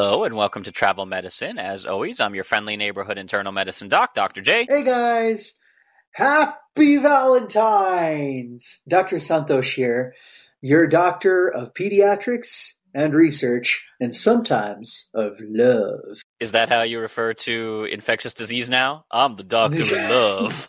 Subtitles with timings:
[0.00, 1.58] Hello and welcome to Travel Medicine.
[1.58, 4.40] As always, I'm your friendly neighborhood internal medicine doc, Dr.
[4.40, 4.64] J.
[4.68, 5.54] Hey guys,
[6.12, 8.78] happy Valentine's!
[8.86, 9.16] Dr.
[9.16, 10.14] Santosh here,
[10.60, 16.22] your doctor of pediatrics and research, and sometimes of love.
[16.38, 19.04] Is that how you refer to infectious disease now?
[19.10, 20.68] I'm the doctor of love.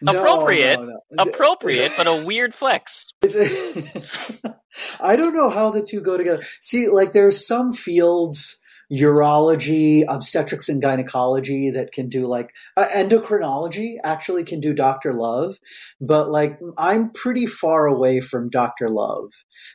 [0.00, 1.22] No, appropriate, no, no.
[1.22, 3.08] appropriate, but a weird flex.
[5.00, 6.42] I don't know how the two go together.
[6.60, 8.58] See, like there's some fields,
[8.92, 15.14] urology, obstetrics and gynecology that can do like uh, endocrinology actually can do Dr.
[15.14, 15.58] Love,
[16.00, 18.88] but like I'm pretty far away from Dr.
[18.90, 19.24] Love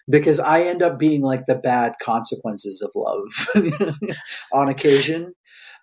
[0.10, 3.92] because I end up being like the bad consequences of love
[4.54, 5.34] on occasion.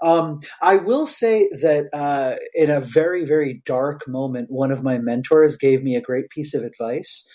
[0.05, 4.99] Um, I will say that uh, in a very, very dark moment, one of my
[4.99, 7.27] mentors gave me a great piece of advice.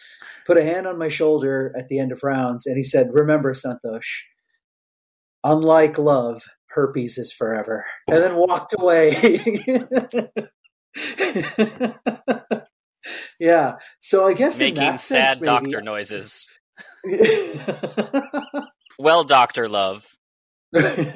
[0.46, 3.54] Put a hand on my shoulder at the end of rounds, and he said, "Remember,
[3.54, 4.22] Santosh,
[5.44, 9.40] unlike love, herpes is forever." And then walked away.
[13.40, 13.74] yeah.
[14.00, 16.46] So I guess in Making sad sense, maybe- doctor noises.
[19.02, 20.06] Well, Doctor Love,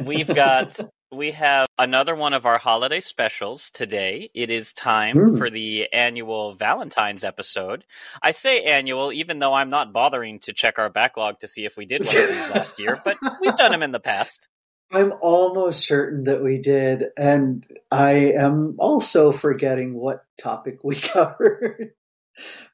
[0.05, 0.79] we've got
[1.13, 4.29] we have another one of our holiday specials today.
[4.33, 5.37] It is time Mm.
[5.37, 7.85] for the annual Valentine's episode.
[8.21, 11.77] I say annual, even though I'm not bothering to check our backlog to see if
[11.77, 14.47] we did one of these last year, but we've done them in the past.
[14.93, 21.93] I'm almost certain that we did, and I am also forgetting what topic we covered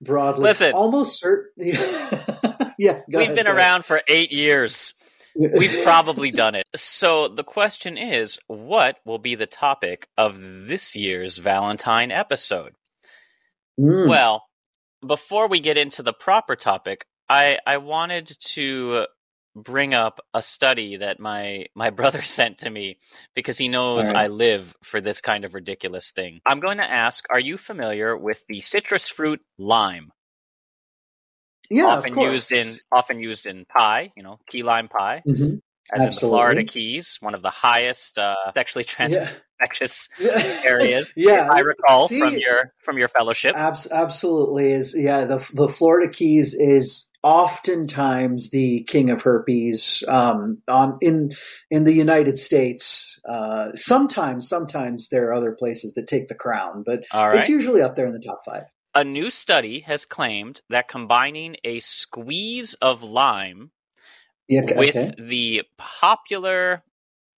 [0.01, 0.43] broadly.
[0.43, 0.73] Listen.
[0.73, 1.51] almost certain.
[2.77, 4.93] yeah, go We've ahead, been around for eight years.
[5.57, 6.65] We've probably done it.
[6.75, 12.73] So the question is, what will be the topic of this year's Valentine episode?
[13.79, 14.09] Mm.
[14.09, 14.43] Well,
[15.05, 19.05] before we get into the proper topic, I I wanted to
[19.55, 22.97] bring up a study that my my brother sent to me
[23.33, 24.15] because he knows right.
[24.17, 26.41] I live for this kind of ridiculous thing.
[26.45, 30.11] I'm going to ask, are you familiar with the citrus fruit lime?
[31.69, 35.61] Yeah, often of used in often used in pie, you know, key lime pie, Mhm.
[35.93, 39.37] as in the Florida Keys, one of the highest uh, sexually transmitted Yeah.
[39.59, 40.09] infectious
[40.65, 41.09] areas.
[41.15, 43.55] Yeah, I recall see- from your from your fellowship.
[43.55, 50.61] Abs- absolutely is yeah the the Florida Keys is oftentimes the king of herpes um,
[50.67, 51.31] on in
[51.69, 53.19] in the United States.
[53.27, 57.35] Uh, sometimes sometimes there are other places that take the crown, but right.
[57.39, 58.63] it's usually up there in the top five.
[58.99, 63.71] A new study has claimed that combining a squeeze of lime
[64.49, 64.75] Yeah, okay.
[64.75, 66.83] with the popular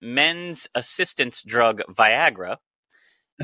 [0.02, 2.58] men's assistance drug Viagra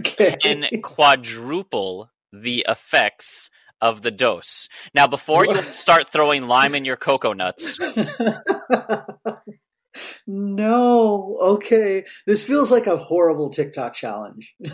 [0.00, 0.36] okay.
[0.40, 3.50] can quadruple the effects
[3.80, 4.68] of the dose.
[4.92, 7.78] Now, before you start throwing lime in your cocoa nuts,
[10.26, 11.36] no.
[11.40, 12.04] Okay.
[12.26, 14.56] This feels like a horrible TikTok challenge.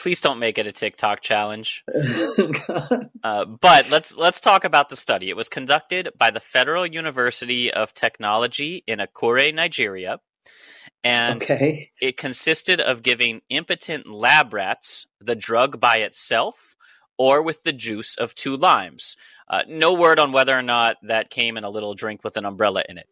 [0.00, 1.84] Please don't make it a TikTok challenge.
[3.24, 5.30] Uh, but let's let's talk about the study.
[5.30, 10.18] It was conducted by the Federal University of Technology in Akure, Nigeria,
[11.04, 11.90] and okay.
[12.00, 16.74] it consisted of giving impotent lab rats the drug by itself
[17.16, 19.16] or with the juice of two limes.
[19.48, 22.44] Uh, no word on whether or not that came in a little drink with an
[22.44, 23.08] umbrella in it.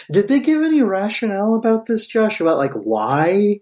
[0.10, 2.40] Did they give any rationale about this, Josh?
[2.40, 3.60] About like why?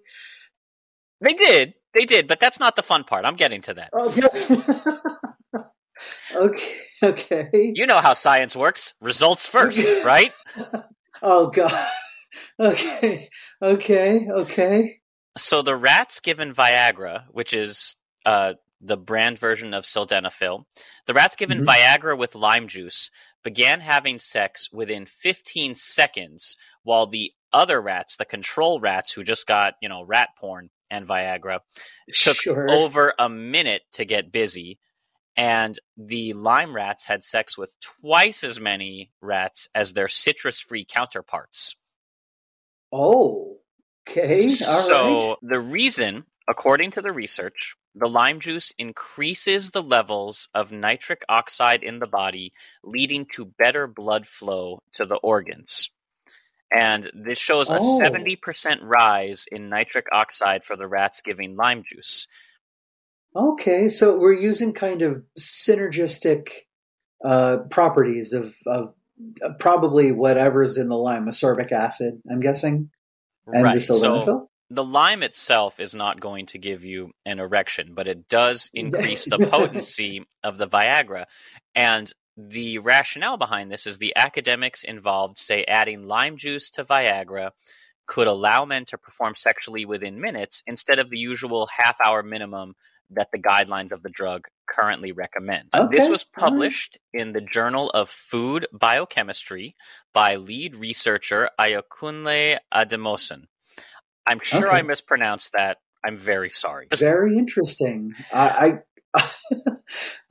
[1.20, 1.75] They did.
[1.96, 3.25] They did, but that's not the fun part.
[3.25, 3.90] I'm getting to that.
[3.94, 4.62] Okay.
[6.37, 6.75] okay.
[7.02, 7.72] Okay.
[7.75, 8.93] You know how science works.
[9.00, 10.32] Results first, right?
[11.22, 11.88] Oh god.
[12.60, 13.28] Okay.
[13.62, 14.26] Okay.
[14.31, 15.00] Okay.
[15.38, 17.96] So the rats given Viagra, which is
[18.26, 20.64] uh, the brand version of sildenafil,
[21.06, 21.66] the rats given Mhm.
[21.66, 23.10] Viagra with lime juice
[23.42, 29.46] began having sex within 15 seconds, while the other rats, the control rats who just
[29.46, 31.60] got you know rat porn and Viagra,
[32.12, 32.70] took sure.
[32.70, 34.78] over a minute to get busy.
[35.36, 40.86] And the lime rats had sex with twice as many rats as their citrus free
[40.88, 41.76] counterparts.
[42.90, 43.58] Oh.
[44.08, 44.44] Okay.
[44.66, 45.36] All so right.
[45.42, 51.82] the reason, according to the research, the lime juice increases the levels of nitric oxide
[51.82, 52.52] in the body,
[52.84, 55.90] leading to better blood flow to the organs.
[56.72, 58.00] And this shows a Oh.
[58.00, 62.26] 70% rise in nitric oxide for the rats giving lime juice.
[63.34, 66.48] Okay, so we're using kind of synergistic
[67.24, 68.94] uh, properties of, of
[69.42, 72.90] uh, probably whatever's in the lime, ascorbic acid, I'm guessing,
[73.46, 73.74] and right.
[73.74, 78.28] the So the lime itself is not going to give you an erection, but it
[78.28, 81.26] does increase the potency of the Viagra.
[81.74, 87.50] And the rationale behind this is the academics involved say adding lime juice to Viagra
[88.06, 92.74] could allow men to perform sexually within minutes instead of the usual half hour minimum
[93.10, 95.68] that the guidelines of the drug currently recommend.
[95.90, 96.50] This was all right.
[96.50, 99.76] published in the Journal of Food Biochemistry
[100.12, 103.44] by lead researcher Ayokunle Ademosun.
[104.26, 104.78] I'm sure Okay.
[104.78, 105.78] I mispronounced that.
[106.04, 106.88] I'm very sorry.
[106.94, 108.14] Very interesting.
[108.32, 108.80] I,
[109.14, 109.22] I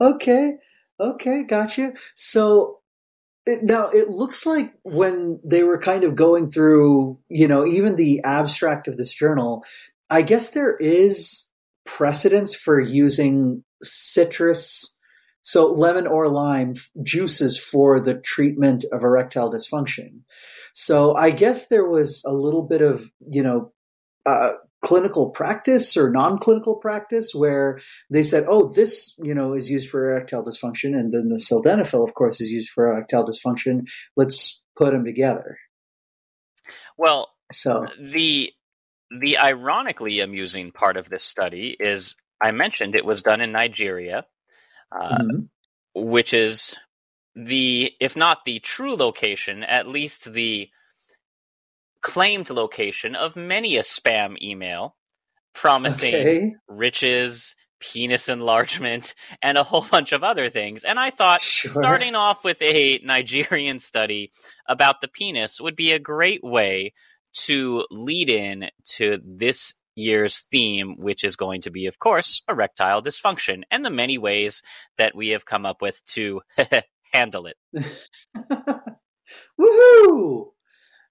[0.00, 0.56] okay,
[1.00, 1.92] okay, gotcha.
[2.14, 2.80] So
[3.46, 7.96] it, now it looks like when they were kind of going through, you know, even
[7.96, 9.64] the abstract of this journal,
[10.10, 11.48] I guess there is
[11.84, 14.96] precedence for using citrus,
[15.42, 20.20] so lemon or lime juices for the treatment of erectile dysfunction.
[20.72, 23.72] So I guess there was a little bit of, you know,
[24.26, 24.52] uh,
[24.86, 30.10] clinical practice or non-clinical practice where they said, "Oh, this you know is used for
[30.12, 33.88] erectile dysfunction," and then the sildenafil, of course, is used for erectile dysfunction.
[34.16, 35.58] Let's put them together.
[36.96, 38.52] Well, So, the
[39.10, 44.26] the ironically amusing part of this study is I mentioned it was done in Nigeria,
[44.92, 45.48] uh, mhm.
[45.94, 46.76] which is
[47.34, 50.70] the if not the true location, at least the
[52.06, 54.94] claimed location of many a spam email
[55.56, 59.12] promising okay, riches, penis enlargement,
[59.42, 60.84] and a whole bunch of other things.
[60.84, 61.68] And I thought Sure.
[61.82, 64.30] starting off with a Nigerian study
[64.68, 66.92] about the penis would be a great way
[67.46, 68.66] to lead in
[68.96, 73.90] to this year's theme, which is going to be, of course, erectile dysfunction and the
[73.90, 74.62] many ways
[74.96, 76.40] that we have come up with to
[77.12, 77.56] handle it.
[79.60, 80.44] woohoo!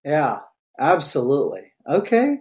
[0.06, 0.40] Yeah,
[0.80, 1.72] absolutely.
[1.88, 2.38] Okay,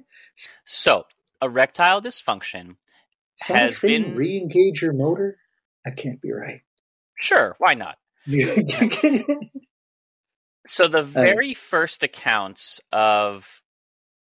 [0.65, 1.05] So,
[1.43, 5.37] erectile dysfunction is that a Has been- Re-engage your motor?
[5.85, 6.63] That can't be right.
[7.21, 7.99] Sure, why not?
[10.67, 13.61] So the very first accounts of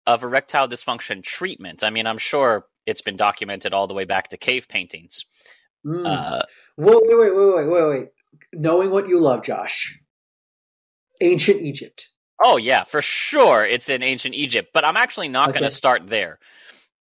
[0.07, 4.29] of erectile dysfunction treatment, I mean, I'm sure it's been documented all the way back
[4.29, 5.25] to cave paintings.
[5.85, 6.07] Mm.
[6.07, 6.43] Uh,
[6.77, 8.09] Whoa, wait, wait, wait, wait, wait, wait.
[8.53, 9.99] Knowing what you love, Josh.
[11.21, 12.09] Ancient Egypt.
[12.43, 14.71] Oh yeah, for sure, it's in ancient Egypt.
[14.73, 16.39] But I'm actually not going to start there.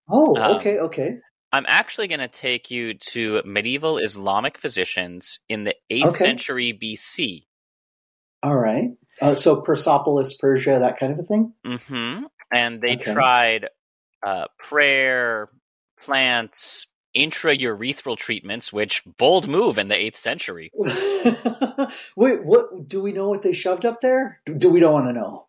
[0.09, 1.17] Oh, Um, okay, okay.
[1.51, 6.25] I'm actually going to take you to medieval Islamic physicians in the 8th Okay.
[6.25, 7.45] century BC.
[8.43, 8.91] All right.
[9.21, 11.53] Uh, so Persepolis, Persia, that kind of a thing.
[11.65, 13.13] hmm And they Okay.
[13.13, 13.67] tried
[14.25, 15.49] uh, prayer,
[15.99, 16.87] plants,
[17.17, 20.71] intraurethral treatments, which bold move in the 8th century.
[22.15, 22.87] Wait, what?
[22.87, 24.41] Do we know what they shoved up there?
[24.45, 25.47] Do, do we don't want to know?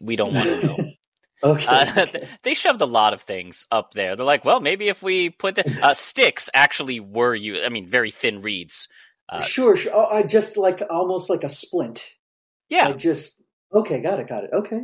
[0.00, 0.76] We don't want to know.
[1.40, 1.66] Okay.
[1.66, 2.28] Uh, okay.
[2.42, 4.16] they shoved a lot of things up there.
[4.16, 7.62] They're like, well, maybe if we put the uh, sticks actually were you.
[7.62, 8.88] I mean, very thin reeds.
[9.28, 9.92] Uh, sure, sure.
[9.94, 12.04] Oh, I just like almost like a splint.
[12.68, 13.40] yeah, I just
[13.72, 14.00] okay.
[14.00, 14.28] Got it.
[14.28, 14.50] Got it.
[14.52, 14.80] Okay.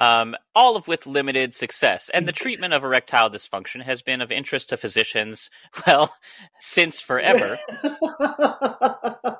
[0.00, 2.10] Um, all of with limited success.
[2.12, 5.50] And the treatment of erectile dysfunction has been of interest to physicians,
[5.86, 6.14] well,
[6.58, 7.58] since forever.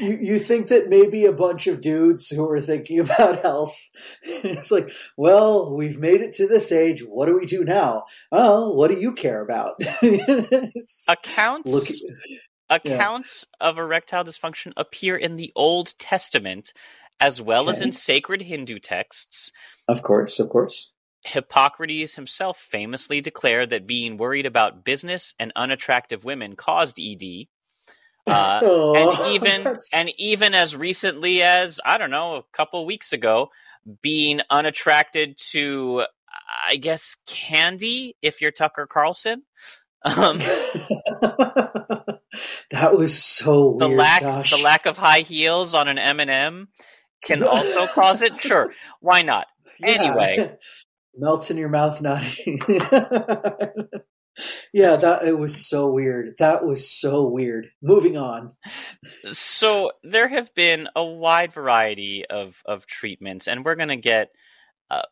[0.00, 3.76] you, you think that maybe a bunch of dudes who are thinking about health,
[4.22, 7.04] it's like, well, we've made it to this age.
[7.04, 8.04] What do we do now?
[8.32, 9.80] Oh, what do you care about?
[11.08, 11.88] accounts Look,
[12.70, 13.68] accounts yeah.
[13.68, 16.72] of erectile dysfunction appear in the Old Testament
[17.20, 17.70] as well okay.
[17.70, 19.50] as in sacred Hindu texts.
[19.88, 20.92] Of course, of course.
[21.24, 27.22] Hippocrates himself famously declared that being worried about business and unattractive women caused ED.
[28.26, 29.88] Uh, oh, and even that's...
[29.94, 33.48] and even as recently as I don't know, a couple weeks ago,
[34.02, 36.04] being unattracted to,
[36.68, 38.16] I guess, candy.
[38.20, 39.44] If you're Tucker Carlson,
[40.04, 40.38] um,
[42.70, 43.80] that was so weird.
[43.80, 44.50] The lack, Josh.
[44.50, 46.68] the lack of high heels on an M and m
[47.24, 48.42] can also cause it.
[48.42, 49.46] Sure, why not?
[49.80, 49.88] Yeah.
[49.88, 50.58] Anyway,
[51.16, 52.22] melts in your mouth, not.
[54.72, 56.34] yeah, that it was so weird.
[56.38, 57.70] That was so weird.
[57.82, 58.52] Moving on.
[59.32, 64.30] So there have been a wide variety of of treatments, and we're going to get.
[64.90, 65.02] Uh,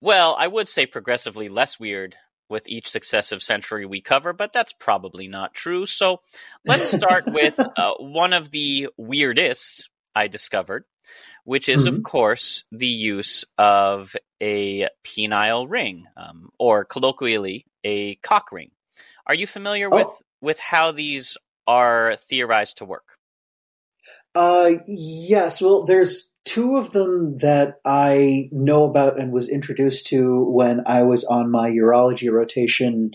[0.00, 2.16] well, I would say progressively less weird
[2.48, 5.86] with each successive century we cover, but that's probably not true.
[5.86, 6.20] So
[6.64, 10.84] let's start with uh, one of the weirdest I discovered,
[11.44, 11.96] which is, mm-hmm.
[11.96, 18.70] of course, the use of a penile ring, um, or colloquially, a cock ring.
[19.26, 19.96] Are you familiar oh.
[19.96, 21.36] with, with how these
[21.66, 23.16] are theorized to work?
[24.34, 25.60] Uh, yes.
[25.60, 31.04] Well, there's two of them that I know about and was introduced to when I
[31.04, 33.12] was on my urology rotation,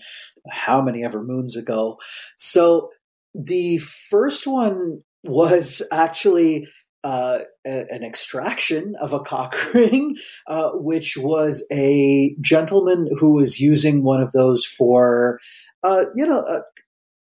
[0.49, 1.97] how many ever moons ago.
[2.37, 2.89] So
[3.35, 6.67] the first one was actually
[7.03, 13.59] uh, a, an extraction of a cock ring, uh, which was a gentleman who was
[13.59, 15.39] using one of those for,
[15.83, 16.61] uh, you know, uh,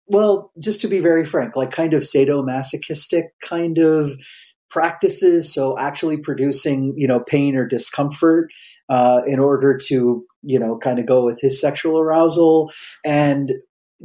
[0.07, 4.11] well, just to be very frank, like kind of sadomasochistic kind of
[4.71, 5.53] practices.
[5.53, 8.51] So actually producing, you know, pain or discomfort
[8.89, 12.73] uh, in order to, you know, kind of go with his sexual arousal.
[13.05, 13.53] And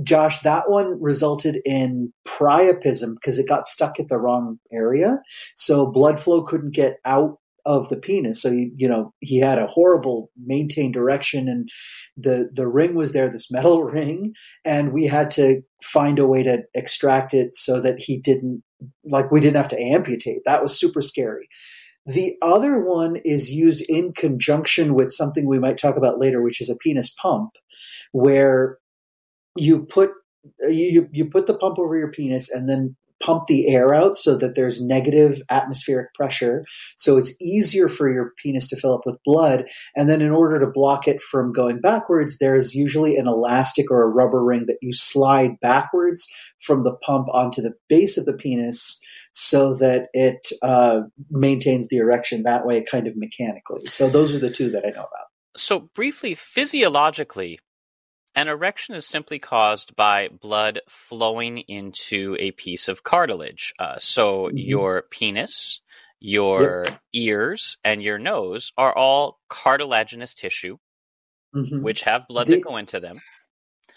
[0.02, 5.20] Josh, that one resulted in priapism because it got stuck at the wrong area.
[5.56, 8.42] So blood flow couldn't get out of the penis.
[8.42, 11.70] So, you, you know, he had a horrible maintained erection and
[12.18, 14.34] the, the ring was there, this metal ring.
[14.66, 18.64] And we had to find a way to extract it so that he didn't,
[19.06, 20.40] like, we didn't have to amputate.
[20.46, 21.48] That was super scary.
[22.06, 26.60] The other one is used in conjunction with something we might talk about later, which
[26.60, 27.52] is a penis pump,
[28.12, 28.78] where
[29.55, 30.12] you put
[30.60, 34.36] you you put the pump over your penis and then pump the air out so
[34.36, 36.63] that there's negative atmospheric pressure.
[36.98, 39.65] So it's easier for your penis to fill up with blood.
[39.95, 44.03] And then in order to block it from going backwards there's usually an elastic or
[44.03, 46.27] a rubber ring that you slide backwards
[46.60, 49.00] from the pump onto the base of the penis
[49.31, 53.88] so that it uh, maintains the erection that way kind of mechanically.
[53.88, 55.27] So those are the two that i know about.
[55.55, 57.60] So briefly physiologically
[58.36, 63.74] an erection is simply caused by blood flowing into a piece of cartilage.
[63.78, 64.58] Uh, so mm-hmm.
[64.58, 65.82] your penis,
[66.20, 67.00] your yep.
[67.13, 70.78] ears, and your nose are all cartilaginous tissue,
[71.56, 71.84] mm-hmm.
[71.84, 73.20] which have blood the, that go into them.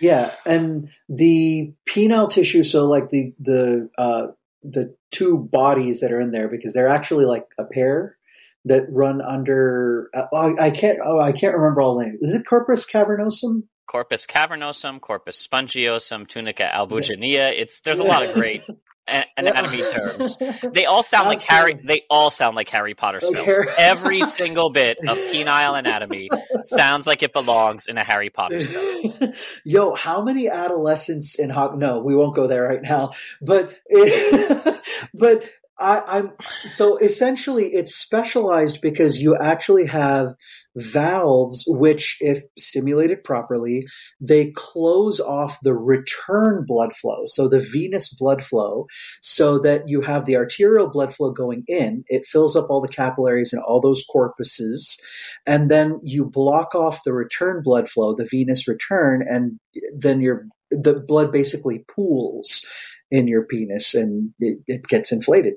[0.00, 4.26] Yeah, and the penile tissue, so like the the uh,
[4.62, 8.18] the two bodies that are in there, because they're actually like a pair
[8.66, 10.10] that run under.
[10.12, 10.98] Uh, oh, I can't.
[11.02, 12.18] Oh, I can't remember all the names.
[12.20, 13.62] Is it corpus cavernosum?
[13.86, 17.52] Corpus cavernosum, corpus spongiosum, tunica albuginea.
[17.58, 18.62] It's there's a lot of great
[19.36, 20.36] anatomy terms.
[20.72, 21.78] They all sound like Harry.
[21.82, 23.68] They all sound like Harry Potter spells.
[23.78, 26.28] Every single bit of penile anatomy
[26.64, 29.32] sounds like it belongs in a Harry Potter spell.
[29.64, 31.78] Yo, how many adolescents in Hog?
[31.78, 33.12] No, we won't go there right now.
[33.40, 34.80] But it,
[35.14, 36.32] but I, am
[36.64, 40.34] so essentially it's specialized because you actually have
[40.74, 43.84] valves which, if stimulated properly,
[44.18, 48.86] they close off the return blood flow, so the venous blood flow,
[49.20, 52.04] so that you have the arterial blood flow going in.
[52.08, 54.98] It fills up all the capillaries and all those corpuses,
[55.46, 59.58] and then you block off the return blood flow, the venous return, and
[59.94, 62.64] then your the blood basically pools
[63.10, 65.54] in your penis and it, it gets inflated.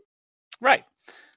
[0.62, 0.84] Right.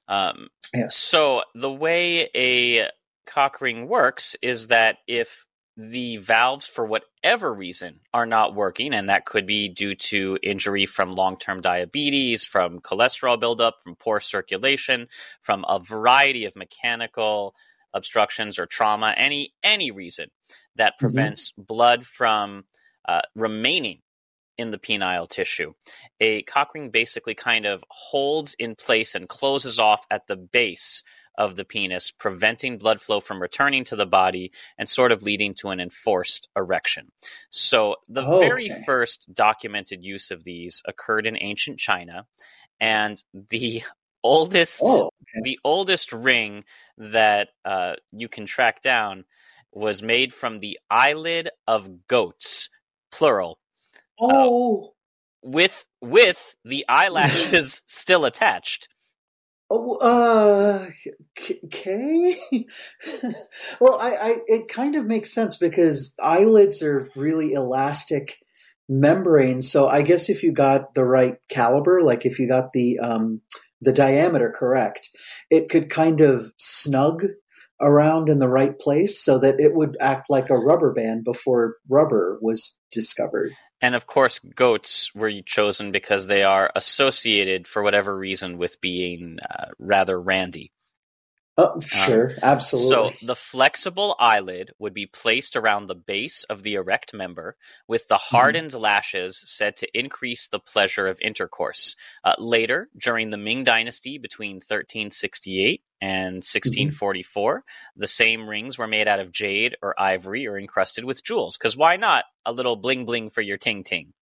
[0.09, 0.89] Um, yeah.
[0.89, 2.89] So the way a
[3.27, 9.09] cock ring works is that if the valves, for whatever reason, are not working, and
[9.09, 14.21] that could be due to injury from long term diabetes, from cholesterol buildup, from poor
[14.21, 15.09] circulation,
[15.41, 17.55] from a variety of mechanical
[17.95, 20.29] obstructions or trauma, any any reason
[20.77, 21.15] that Mm-hmm.
[21.15, 22.65] prevents blood from
[23.09, 24.01] uh, remaining
[24.59, 25.73] in the penile tissue.
[26.21, 31.03] A cock ring basically kind of holds in place and closes off at the base
[31.39, 35.55] of the penis, preventing blood flow from returning to the body and sort of leading
[35.55, 37.11] to an enforced erection.
[37.51, 38.83] So, the Oh, very okay.
[38.85, 42.27] first documented use of these occurred in ancient China,
[42.81, 43.83] and the
[44.23, 45.11] oldest Oh,
[45.43, 46.65] the oldest ring
[46.99, 49.25] that uh, you can track down
[49.73, 52.69] was made from the eyelid of goats,
[53.11, 53.59] plural,
[54.23, 54.93] oh,
[55.43, 58.89] with with the eyelashes still attached.
[59.71, 60.87] oh, uh,
[61.65, 62.37] okay.
[63.81, 68.37] well, I, I, it kind of makes sense because eyelids are really elastic
[68.89, 69.71] membranes.
[69.71, 73.41] So I guess if you got the right caliber, like if you got the um,
[73.81, 75.09] the diameter correct,
[75.51, 77.25] it could kind of snug
[77.81, 81.77] around in the right place so that it would act like a rubber band before
[81.89, 83.53] rubber was discovered.
[83.83, 89.39] And of course, goats were chosen because they are associated, for whatever reason, with being
[89.41, 90.71] uh, rather randy.
[91.59, 92.91] Oh, um, sure, absolutely.
[93.19, 97.57] So the flexible eyelid would be placed around the base of the erect member,
[97.87, 98.37] with the mm-hmm.
[98.37, 101.95] hardened lashes said to increase the pleasure of intercourse.
[102.25, 106.37] Uh, later, during the Ming Dynasty between 1368 and mm-hmm.
[106.37, 107.65] 1644,
[107.97, 111.59] the same rings were made out of jade or ivory or encrusted with jewels.
[111.59, 114.15] Because why not a little bling bling for your ting ting?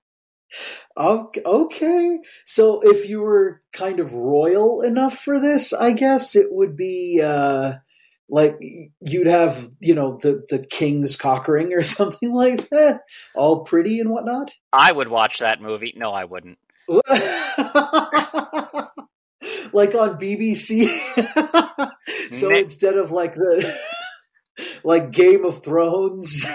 [0.97, 2.19] Ok- okay.
[2.45, 7.21] So if you were kind of royal enough for this, I guess it would be
[7.23, 7.75] uh
[8.29, 8.59] like
[9.01, 13.03] you'd have, you know, the the king's cock ring or something like that,
[13.35, 14.53] all pretty and whatnot.
[14.73, 15.95] I would watch that movie.
[15.97, 16.59] No, I wouldn't.
[16.89, 17.05] like
[19.95, 20.89] on BBC.
[22.31, 23.77] so instead of like the
[24.85, 26.47] like Game of Thrones.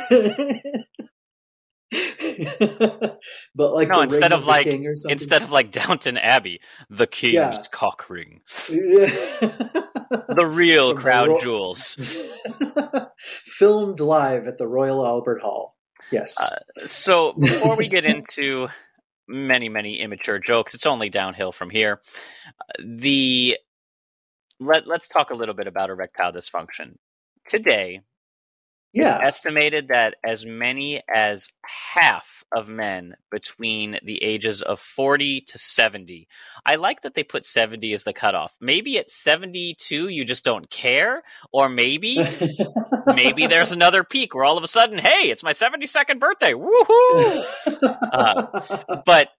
[3.56, 5.12] but like No, the instead of the like King or something.
[5.14, 7.62] instead of like Downton Abbey, the king's Yeah.
[7.72, 11.98] cock ring, the real From the crown ro- jewels.
[13.46, 15.76] filmed live at the Royal Albert Hall.
[16.12, 16.36] Yes.
[16.42, 18.68] Uh, So before we get into
[19.28, 22.02] many many immature jokes, it's only downhill from here.
[22.84, 23.58] The
[24.60, 26.96] let let's talk a little bit about erectile dysfunction.
[27.48, 28.02] Today,
[28.94, 29.16] yeah.
[29.18, 35.58] It's estimated that as many as half of men between the ages of 40 to
[35.58, 36.28] 70.
[36.66, 38.54] I like that they put 70 as the cutoff.
[38.60, 42.18] Maybe at 72 you just don't care, or maybe
[43.16, 46.54] maybe there's another peak where all of a sudden, hey, it's my 72nd birthday.
[46.54, 47.46] Woohoo!
[48.12, 49.30] Uh, but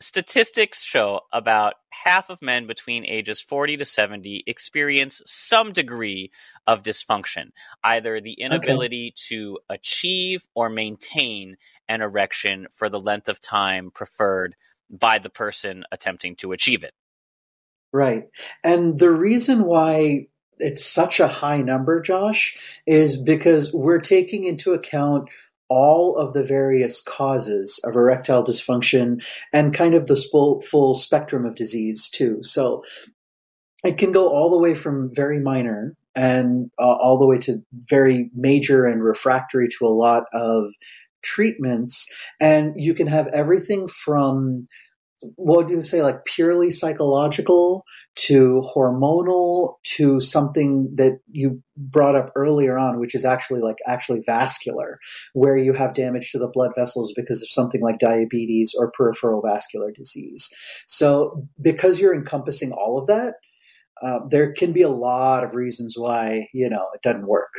[0.00, 6.30] statistics show about half of men between ages 40 to 70 experience some degree
[6.66, 7.50] of dysfunction,
[7.82, 11.56] either the inability to achieve or maintain
[11.88, 14.54] an erection for the length of time preferred
[14.90, 16.92] by the person attempting to achieve it.
[17.92, 18.24] Right.
[18.62, 20.26] And the reason why
[20.58, 22.56] it's such a high number, Josh,
[22.86, 25.28] is because we're taking into account
[25.68, 31.54] all of the various causes of erectile dysfunction and kind of the full, spectrum of
[31.54, 32.38] disease, too.
[32.42, 32.84] So
[33.84, 37.62] it can go all the way from very minor and uh, all the way to
[37.88, 40.70] very major and refractory to a lot of
[41.22, 42.06] treatments.
[42.40, 44.66] And you can have everything from
[45.36, 47.84] what do you say, like purely psychological
[48.16, 54.22] to hormonal to something that you brought up earlier on, which is actually like actually
[54.26, 54.98] vascular,
[55.32, 59.42] where you have damage to the blood vessels because of something like diabetes or peripheral
[59.42, 60.50] vascular disease.
[60.86, 63.34] So, because you're encompassing all of that,
[64.02, 67.52] uh, there can be a lot of reasons why you know it doesn't work.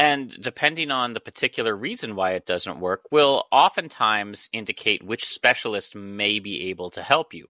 [0.00, 5.94] And depending on the particular reason why it doesn't work, will oftentimes indicate which specialist
[5.94, 7.48] may be able to help you.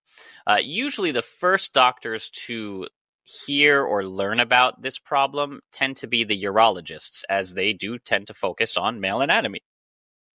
[0.49, 2.89] Uh, usually, the first doctors to
[3.23, 8.27] hear or learn about this problem tend to be the urologists, as they do tend
[8.27, 9.61] to focus on male anatomy.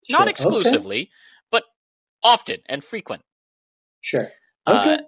[0.08, 0.18] Sure.
[0.18, 0.32] Not Okay.
[0.32, 1.12] exclusively,
[1.52, 1.64] but
[2.24, 3.24] often and frequent.
[4.00, 4.32] Sure.
[4.66, 5.04] Uh, Okay.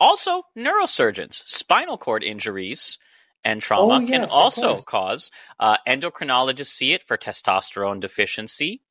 [0.00, 2.98] Also, neurosurgeons, spinal cord injuries
[3.44, 5.30] and trauma Oh, can yes, of also cause.
[5.58, 8.82] Uh, endocrinologists see it for testosterone deficiency.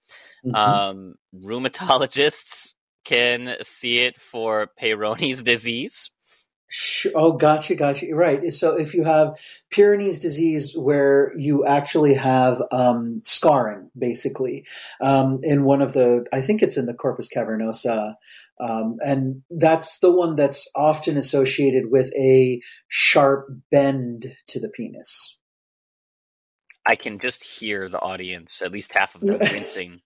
[0.46, 0.56] Mhm.
[0.56, 2.74] Um, rheumatologists
[3.06, 6.12] can see it for Peyronie's disease.
[7.16, 8.08] Oh, gotcha, gotcha.
[8.14, 8.54] Right.
[8.54, 9.38] So if you have
[9.74, 14.66] Peyronie's disease, where you actually have um, scarring, basically,
[15.02, 18.16] um, in one of the, I think it's in the corpus cavernosa
[18.62, 25.40] Um, and that's the one that's often associated with a sharp bend to the penis.
[26.86, 30.02] I can just hear the audience, at least half of them, wincing.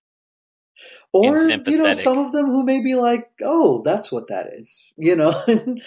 [1.12, 4.92] or you know some of them who may be like oh that's what that is
[4.98, 5.34] you know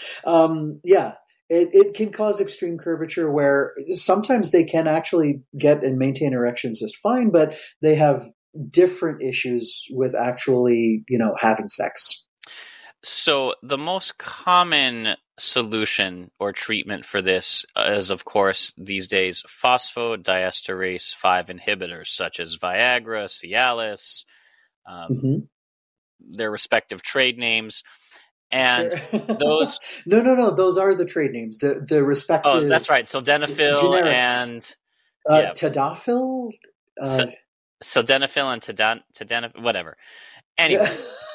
[0.24, 1.12] um, yeah
[1.50, 6.80] it, it can cause extreme curvature where sometimes they can actually get and maintain erections
[6.80, 8.26] just fine but they have
[8.70, 12.24] different issues with actually you know having sex
[13.04, 21.14] so the most common solution or treatment for this is of course these days phosphodiesterase
[21.14, 24.24] 5 inhibitors such as viagra cialis
[24.88, 25.36] um, mm-hmm.
[26.36, 27.82] their respective trade names.
[28.50, 29.20] And sure.
[29.38, 33.04] those no no no those are the trade names the the respective oh that's right
[33.04, 34.06] sildenafil generics.
[34.06, 34.74] and
[35.30, 35.50] uh, yeah.
[35.50, 36.50] tadalafil
[36.98, 37.26] uh,
[37.84, 39.98] sildenafil and tadan, tadanafil whatever
[40.56, 40.90] anyway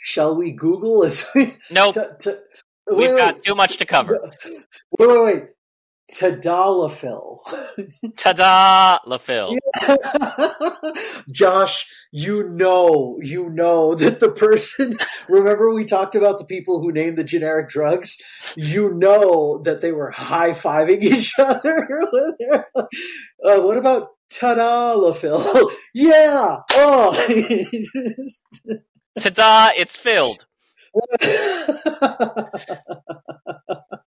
[0.00, 2.36] shall we google as we nope t- t-
[2.90, 3.42] we've wait, got wait.
[3.44, 4.18] too much to cover
[4.98, 5.44] wait wait wait
[6.12, 7.38] Tadalafil.
[8.16, 9.56] Tadalafil.
[11.30, 16.92] Josh, you know, you know that the person, remember we talked about the people who
[16.92, 18.18] named the generic drugs?
[18.56, 21.88] You know that they were high fiving each other.
[22.74, 25.70] uh, what about Tadalafil?
[25.94, 26.58] yeah.
[26.72, 27.14] Oh.
[29.18, 30.46] Tada, it's filled.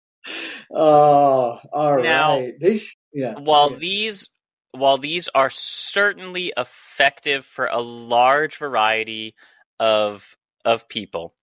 [0.72, 2.58] Oh, all now, right.
[2.58, 2.80] They
[3.12, 3.34] yeah.
[3.38, 3.78] While yeah.
[3.78, 4.28] these
[4.72, 9.34] while these are certainly effective for a large variety
[9.80, 11.34] of of people,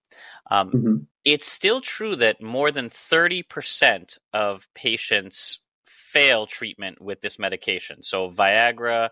[0.50, 0.96] um, mm-hmm.
[1.26, 5.60] it's still true that more than thirty percent of patients
[6.18, 8.02] fail treatment with this medication.
[8.02, 9.10] So Viagra,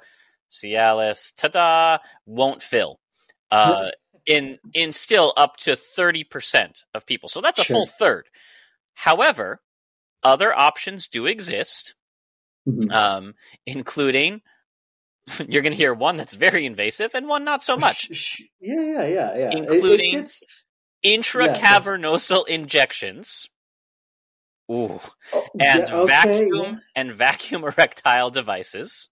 [0.51, 2.99] Cialis, ta-da, won't fill.
[3.51, 3.89] Uh,
[4.25, 7.29] in in still up to thirty percent of people.
[7.29, 7.75] So that's a sure.
[7.75, 8.27] full third.
[8.95, 9.61] However,
[10.23, 11.93] other options do exist,
[12.67, 12.91] mm-hmm.
[12.91, 13.33] um,
[13.67, 14.41] including
[15.47, 18.41] you're going to hear one that's very invasive and one not so much.
[18.59, 19.49] Yeah, yeah, yeah, yeah.
[19.51, 20.31] Including it,
[21.03, 22.55] it intracavernosal yeah.
[22.55, 23.47] injections.
[24.71, 24.99] Ooh.
[25.33, 29.09] Oh, and yeah, okay, vacuum and vacuum erectile devices.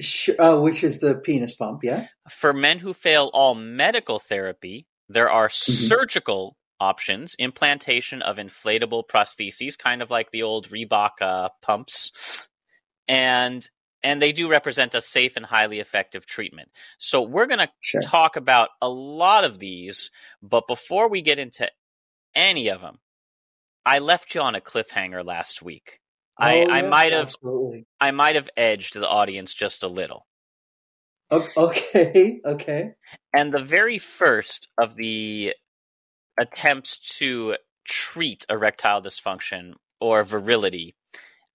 [0.00, 2.08] Sure, uh, which is the penis pump, yeah.
[2.30, 5.72] For men who fail all medical therapy, there are mm-hmm.
[5.72, 12.48] surgical options implantation of inflatable prostheses kind of like the old reebok uh, pumps
[13.08, 13.70] and
[14.02, 16.68] and they do represent a safe and highly effective treatment
[16.98, 18.02] so we're going to sure.
[18.02, 20.10] talk about a lot of these
[20.42, 21.66] but before we get into
[22.34, 22.98] any of them
[23.86, 26.00] i left you on a cliffhanger last week
[26.40, 27.86] oh, i, yes, might have absolutely.
[28.00, 30.26] i might have edged the audience just a little
[31.56, 32.92] okay okay
[33.34, 35.54] and the very first of the
[36.38, 40.94] attempts to treat erectile dysfunction or virility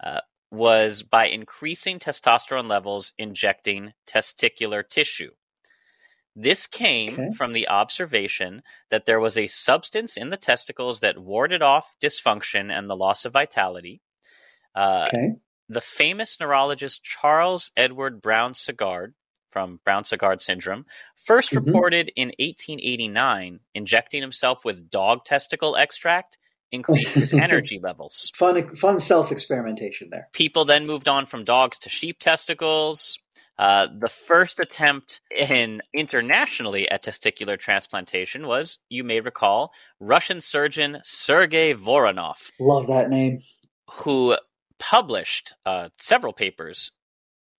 [0.03, 5.31] uh, was by increasing testosterone levels injecting testicular tissue.
[6.35, 7.31] This came okay.
[7.33, 12.71] from the observation that there was a substance in the testicles that warded off dysfunction
[12.71, 14.01] and the loss of vitality.
[14.73, 15.33] Uh, okay.
[15.67, 19.13] The famous neurologist Charles Edward Brown-Séquard
[19.51, 20.85] from Brown-Séquard syndrome,
[21.27, 21.65] 1st mm-hmm.
[21.65, 26.37] reported in 1889, injecting himself with dog testicle extract
[26.71, 28.31] increased his energy levels.
[28.33, 30.29] Fun, fun self experimentation there.
[30.33, 33.19] People then moved on from dogs to sheep testicles.
[33.61, 40.97] Uh, the first attempt in internationally at testicular transplantation was, you may recall, Russian surgeon
[41.03, 42.49] Sergei Voronoff.
[42.59, 43.43] Love that name.
[43.99, 44.35] Who
[44.79, 46.89] published uh, several papers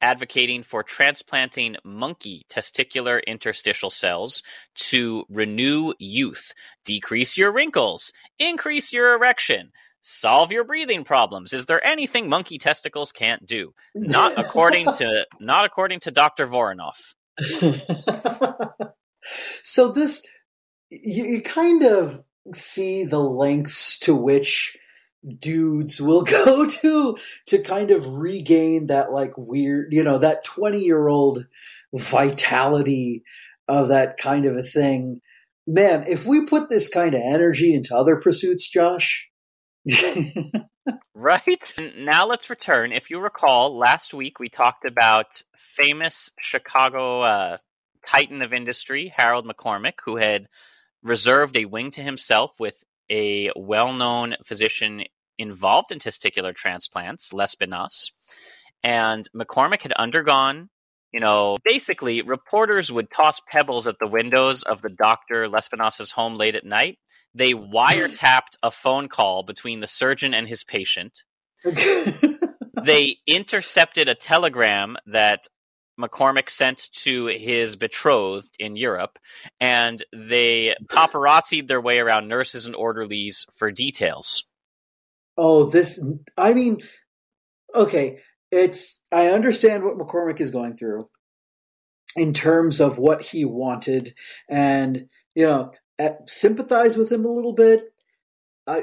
[0.01, 4.43] advocating for transplanting monkey testicular interstitial cells
[4.75, 6.53] to renew youth,
[6.85, 9.71] decrease your wrinkles, increase your erection,
[10.03, 11.53] solve your breathing problems.
[11.53, 13.73] Is there anything monkey testicles can't do?
[13.95, 16.47] Not according to not according to Dr.
[16.47, 17.15] Voronoff.
[19.63, 20.23] so this
[20.91, 24.77] you, you kind of see the lengths to which
[25.39, 30.81] dudes will go to to kind of regain that like weird, you know, that 20
[30.81, 31.47] year old
[31.95, 33.23] vitality
[33.69, 35.21] of that kind of a thing.
[35.67, 39.29] Man, if we put this kind of energy into other pursuits, Josh.
[41.15, 41.75] Right?
[41.97, 42.93] Now let's return.
[42.93, 45.43] If you recall, last week we talked about
[45.77, 47.57] famous Chicago uh,
[48.05, 50.49] titan of industry, Harold McCormick, who had
[51.03, 55.05] reserved a wing to himself with a well known physician
[55.39, 58.11] involved in testicular transplants, Lespinasse.
[58.83, 60.71] And McCormick had undergone
[61.13, 66.37] you know, basically, reporters would toss pebbles at the windows of the doctor Lespinasse's home
[66.37, 66.99] late at night.
[67.35, 71.23] They wiretapped a phone call between the surgeon and his patient.
[71.65, 75.47] they intercepted a telegram that
[76.01, 79.19] McCormick sent to his betrothed in Europe,
[79.61, 84.49] and they paparazzied their way around nurses and orderlies for details.
[85.37, 86.03] Oh, this,
[86.37, 86.83] I mean,
[87.75, 88.19] okay,
[88.51, 91.09] it's, I understand what McCormick is going through
[92.17, 94.15] in terms of what he wanted,
[94.49, 95.73] and, you know,
[96.27, 97.85] sympathize with him a little bit.
[98.65, 98.83] Uh,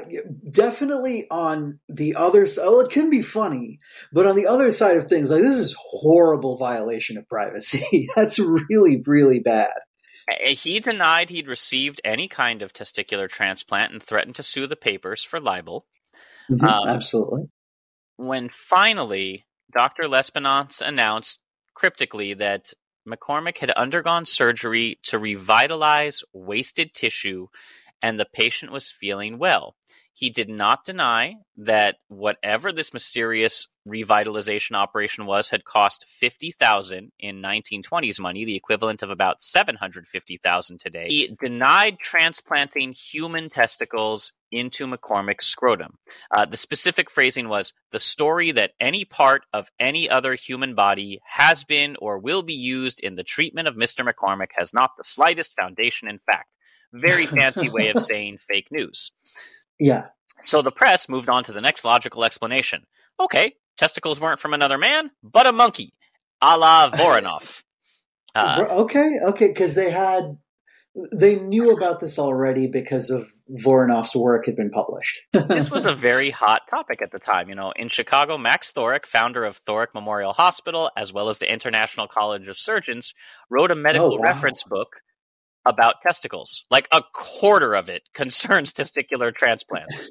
[0.50, 3.78] definitely on the other side, well, it can be funny,
[4.12, 8.06] but on the other side of things, like this is horrible violation of privacy.
[8.16, 9.70] That's really, really bad.
[10.44, 15.24] He denied he'd received any kind of testicular transplant and threatened to sue the papers
[15.24, 15.86] for libel.
[16.50, 17.44] Mm-hmm, um, absolutely.
[18.16, 20.04] When finally Dr.
[20.04, 21.38] Lespinasse announced
[21.74, 22.72] cryptically that
[23.08, 27.48] McCormick had undergone surgery to revitalize wasted tissue
[28.02, 29.76] and the patient was feeling well.
[30.12, 37.40] He did not deny that whatever this mysterious revitalization operation was had cost 50,000 in
[37.40, 41.06] 1920s money, the equivalent of about 750,000 today.
[41.08, 45.96] He denied transplanting human testicles into McCormick's scrotum.
[46.36, 51.20] Uh, the specific phrasing was the story that any part of any other human body
[51.24, 54.06] has been or will be used in the treatment of Mr.
[54.06, 56.56] McCormick has not the slightest foundation in fact.
[56.92, 59.10] Very fancy way of saying fake news.
[59.78, 60.06] Yeah.
[60.40, 62.86] So the press moved on to the next logical explanation.
[63.18, 65.92] Okay, testicles weren't from another man, but a monkey,
[66.40, 67.62] a la Voronoff.
[68.34, 70.36] Uh, okay, okay, because they had
[71.12, 73.28] they knew about this already because of
[73.64, 75.20] Voronoff's work had been published.
[75.32, 77.48] this was a very hot topic at the time.
[77.48, 81.52] You know, in Chicago, Max Thorek, founder of Thorek Memorial Hospital, as well as the
[81.52, 83.12] International College of Surgeons,
[83.48, 84.22] wrote a medical oh, wow.
[84.22, 85.02] reference book
[85.66, 86.64] about testicles.
[86.70, 90.10] Like a quarter of it concerns testicular transplants.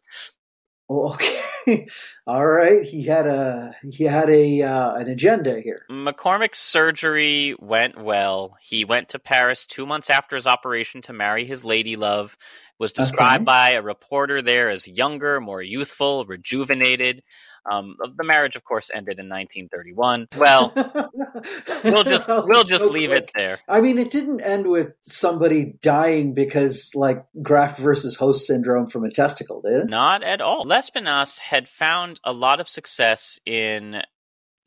[0.91, 1.39] Okay,
[2.27, 2.83] all right.
[2.83, 5.85] He had a he had a uh, an agenda here.
[5.91, 8.57] McCormick's surgery went well.
[8.59, 12.35] He went to Paris two months after his operation to marry his lady love.
[12.79, 13.43] Was described okay.
[13.43, 17.23] by a reporter there as younger, more youthful, rejuvenated.
[17.69, 20.27] Um, the marriage, of course, ended in 1931.
[20.37, 20.73] Well,
[21.83, 23.23] we'll just we'll just so leave quick.
[23.23, 23.59] it there.
[23.67, 29.03] I mean, it didn't end with somebody dying because like graft versus host syndrome from
[29.03, 29.89] a testicle, did it?
[29.89, 30.65] Not at all.
[30.65, 34.01] Lespinasse had found a lot of success in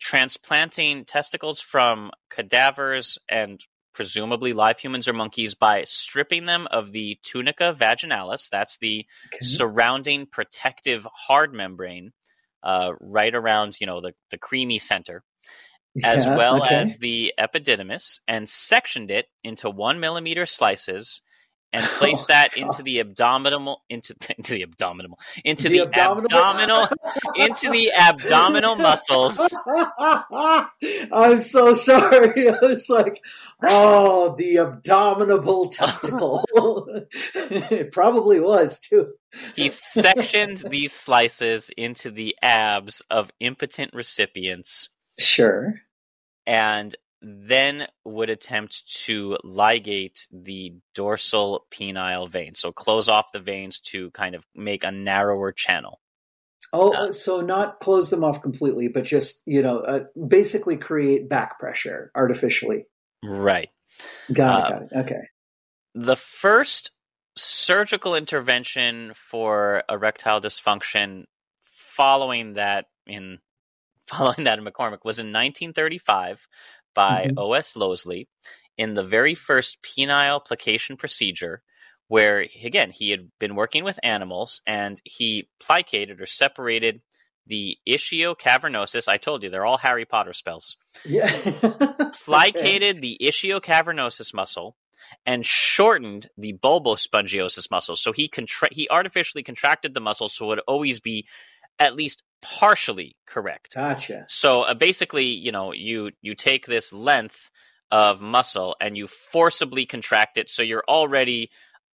[0.01, 3.61] transplanting testicles from cadavers and
[3.95, 9.45] presumably live humans or monkeys by stripping them of the tunica vaginalis that's the okay.
[9.45, 12.13] surrounding protective hard membrane
[12.63, 15.23] uh, right around you know the, the creamy center,
[16.05, 16.75] as yeah, well okay.
[16.77, 21.23] as the epididymis, and sectioned it into one millimeter slices
[21.73, 22.63] and place oh, that God.
[22.63, 26.89] into the abdominal into, into the abdominal into the, the abdominal, abdominal
[27.37, 29.41] into the abdominal muscles.
[31.13, 32.49] I'm so sorry.
[32.49, 33.23] I was like,
[33.63, 36.45] oh, the abdominal testicle.
[37.35, 39.13] it probably was too.
[39.55, 44.89] he sectioned these slices into the abs of impotent recipients.
[45.19, 45.75] Sure.
[46.47, 52.55] And then would attempt to ligate the dorsal penile vein.
[52.57, 56.01] So close off the veins to kind of make a narrower channel.
[56.73, 61.29] Oh, uh, so not close them off completely, but just, you know, uh, basically create
[61.29, 62.87] back pressure artificially.
[63.25, 63.69] Right.
[64.33, 64.89] Got it, uh, got it.
[64.97, 65.21] Okay.
[65.95, 66.91] The first
[67.37, 71.25] surgical intervention for erectile dysfunction
[71.65, 73.39] following that in
[74.09, 76.47] following that in McCormick was in 1935
[76.95, 77.39] by mm-hmm.
[77.39, 77.75] O.S.
[77.75, 78.27] Lowsley
[78.79, 81.63] in the very first penile plication procedure,
[82.09, 87.01] where, again, he had been working with animals and he plicated or separated
[87.47, 89.09] the ischio cavernosus.
[89.09, 90.77] I told you, they're all Harry Potter spells.
[91.05, 91.29] Yeah.
[91.31, 94.77] plicated the ischio cavernosus muscle
[95.27, 97.97] and shortened the bulbospongiosus muscle.
[97.97, 101.27] So he contra- he artificially contracted the muscle so it would always be
[101.79, 103.75] at least partially correct.
[103.75, 104.27] Gotcha.
[104.29, 107.51] So uh, basically, you know, you you take this length
[107.91, 111.51] of muscle and you forcibly contract it, so you're already,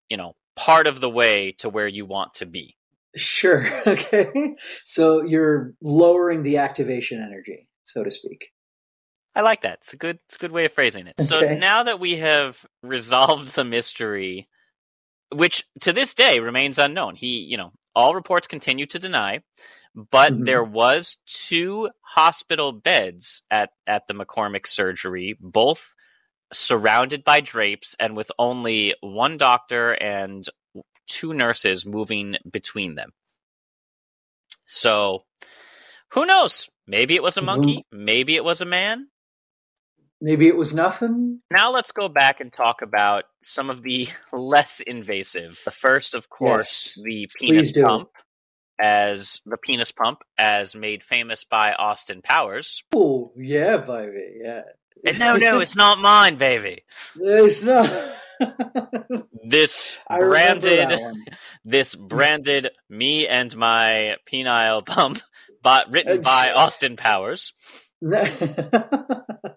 [0.09, 2.77] you know, part of the way to where you want to be.
[3.17, 3.67] Sure.
[3.87, 4.57] Okay.
[4.85, 8.53] So you're lowering the activation energy, so to speak.
[9.35, 9.79] I like that.
[9.81, 11.15] It's a good it's a good way of phrasing it.
[11.21, 11.25] Okay.
[11.25, 14.49] So now that we have resolved the mystery
[15.35, 17.17] which to this day remains unknown.
[17.17, 19.43] He, you know, all reports continue to deny,
[19.95, 20.45] but Mhm.
[20.45, 25.95] there was two hospital beds at at the McCormick surgery, both
[26.53, 30.49] surrounded by drapes and with only one doctor and
[31.09, 33.13] two nurses moving between them.
[34.67, 35.25] So,
[36.11, 36.69] who knows?
[36.87, 39.09] Maybe it was a monkey, maybe it was a man.
[40.21, 41.41] Maybe it was nothing.
[41.51, 45.61] Now let's go back and talk about some of the less invasive.
[45.65, 47.05] The first, of course, Yes.
[47.05, 48.09] the penis pump,
[48.81, 52.83] as the penis pump, as made famous by Austin Powers.
[52.95, 54.63] Oh yeah, baby, yeah.
[55.07, 56.83] And no, no, it's not mine, baby.
[57.17, 57.91] it's not.
[59.49, 61.01] This I branded,
[61.65, 65.23] this branded me and my penile pump,
[65.63, 67.53] but written by Austin Powers.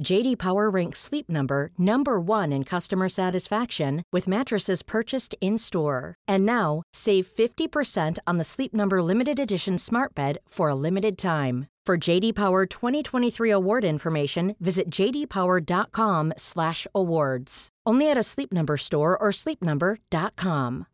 [0.00, 6.14] JD Power ranks Sleep Number number 1 in customer satisfaction with mattresses purchased in-store.
[6.28, 11.16] And now, save 50% on the Sleep Number limited edition Smart Bed for a limited
[11.16, 11.68] time.
[11.86, 17.68] For JD Power 2023 award information, visit jdpower.com/awards.
[17.84, 20.86] Only at a Sleep Number store or sleepnumber.com.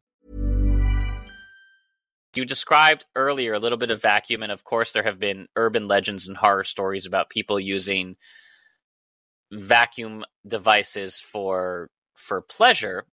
[2.39, 5.89] you described earlier a little bit of vacuum, and of course, there have been urban
[5.89, 8.17] legends and horror stories about people using
[9.53, 13.05] vacuum devices for for pleasure.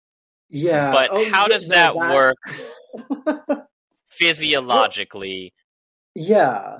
[0.49, 2.37] yeah, but oh, how does no, that, work
[4.07, 5.53] physiologically?
[6.15, 6.77] Yeah.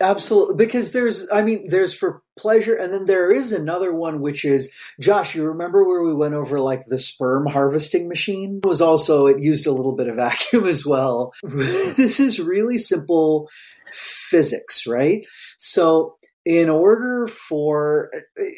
[0.00, 0.54] Absolutely.
[0.54, 2.74] Because there's, I mean, there's for pleasure.
[2.74, 4.70] And then there is another one, which is,
[5.00, 8.60] Josh, you remember where we went over like the sperm harvesting machine?
[8.62, 11.32] It was also, it used a little bit of vacuum as well.
[11.42, 13.48] this is really simple
[13.92, 15.24] physics, right?
[15.56, 16.17] So,
[16.48, 18.10] in order for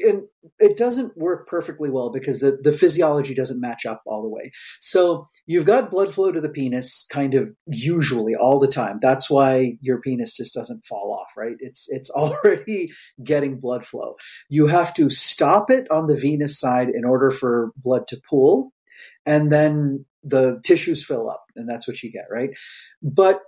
[0.07, 0.23] and
[0.61, 4.53] it doesn't work perfectly well because the, the physiology doesn't match up all the way.
[4.79, 9.01] So you've got blood flow to the penis kind of usually all the time.
[9.03, 11.57] That's why your penis just doesn't fall off right?
[11.59, 12.93] It's it's already
[13.25, 14.15] getting blood flow.
[14.49, 18.73] You have to stop it on the venous side in order for blood to pool
[19.27, 22.51] and then the tissues fill up and that's what you get right?
[23.03, 23.41] But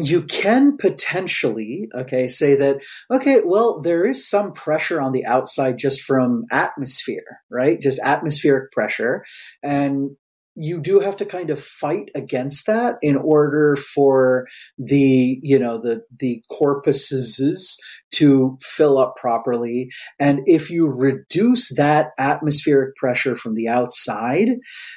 [0.00, 2.78] you can potentially okay say that
[3.10, 7.80] okay well there is some pressure on the outside just from atmosphere right?
[7.80, 9.24] Just atmospheric pressure.
[9.62, 10.16] And
[10.58, 15.78] you do have to kind of fight against that in order for the you know
[15.78, 17.76] the the corpuses
[18.10, 19.90] to fill up properly.
[20.18, 24.48] And if you reduce that atmospheric pressure from the outside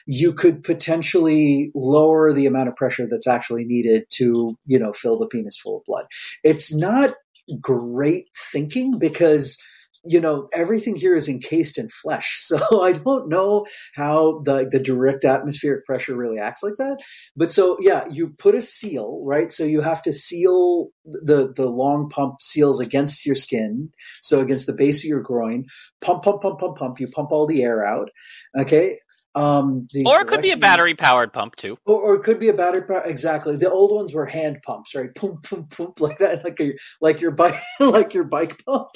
[0.06, 5.19] you could potentially lower the amount of pressure that's actually needed to you know fill
[5.19, 6.06] the penis full of blood.
[6.43, 7.12] It's not
[7.60, 9.58] great thinking because
[10.03, 12.39] you know everything here is encased in flesh.
[12.51, 16.97] So i don't know how the the direct atmospheric pressure really acts like that.
[17.35, 19.51] But so yeah you put a seal right?
[19.51, 23.89] So you have to seal the the long pump seals against your skin.
[24.21, 25.65] So against the base of your groin.
[26.01, 26.99] Pump pump pump pump pump.
[26.99, 28.09] You pump all the air out.
[28.57, 28.97] Okay
[29.36, 31.78] um the Or it could be a battery powered pump too.
[31.86, 33.04] or, or it could be a battery power.
[33.06, 33.56] Exactly.
[33.56, 35.13] The old ones were hand pumps, right?
[35.13, 38.89] Boom, boom, boom, like that, like a, like your bike, like your bike pump,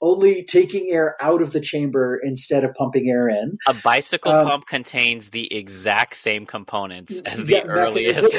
[0.00, 3.56] only taking air out of the chamber instead of pumping air in.
[3.66, 8.36] A bicycle Um, pump contains the exact same components as the Yeah, earliest.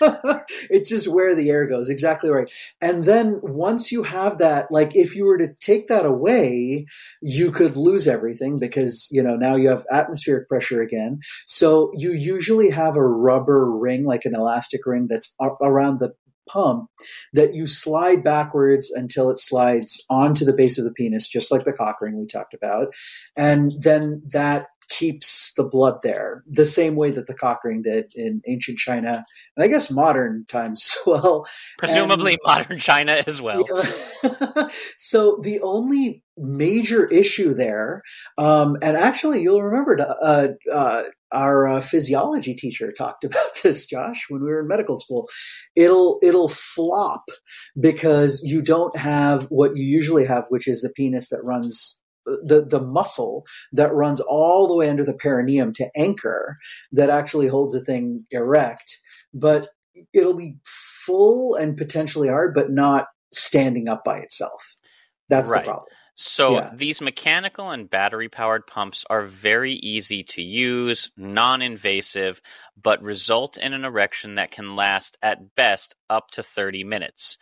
[0.70, 1.88] it's just where the air goes.
[1.88, 2.50] Exactly right.
[2.80, 6.86] And then once you have that, like if you were to take that away,
[7.22, 11.18] you could lose everything because, you know, now you have atmospheric pressure again.
[11.46, 16.12] So you usually have a rubber ring, like an elastic ring that's around the
[16.48, 16.88] pump
[17.32, 21.64] that you slide backwards until it slides onto the base of the penis, just like
[21.64, 22.94] the cock ring we talked about.
[23.36, 28.12] And then that keeps the blood there, the same way that the cock ring did
[28.14, 29.24] in ancient China,
[29.56, 31.46] and I guess modern times as well.
[31.78, 33.64] Presumably And- modern China as well.
[34.22, 34.68] Yeah.
[34.96, 38.02] so the only major issue there,
[38.38, 44.26] um, and actually you'll remember uh, uh, our uh, physiology teacher talked about this, Josh,
[44.28, 45.28] when we were in medical school.
[45.74, 47.24] It'll it'll flop
[47.80, 52.00] because you don't have what you usually have, which is the penis that runs.
[52.26, 56.56] The, the muscle that runs all the way under the perineum to anchor
[56.92, 58.98] that actually holds a thing erect,
[59.32, 59.68] but
[60.12, 60.56] it'll be
[61.06, 64.60] full and potentially hard, but not standing up by itself.
[65.28, 65.62] That's Right.
[65.64, 65.86] the problem.
[66.16, 66.70] So Yeah.
[66.74, 72.40] these mechanical and battery powered pumps are very easy to use, non invasive,
[72.80, 77.36] but result in an erection that can last at best up to 30 minutes.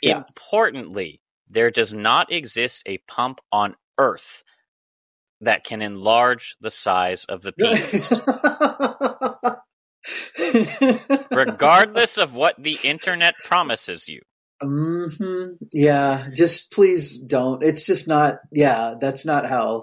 [0.00, 0.18] Yeah.
[0.18, 4.42] Importantly, there does not exist a pump on Earth
[5.40, 8.10] that can enlarge the size of the penis.
[11.30, 14.20] regardless of what the internet promises you.
[14.62, 17.62] hmm Yeah, just please don't.
[17.62, 18.38] It's just not.
[18.52, 19.82] Yeah, that's not how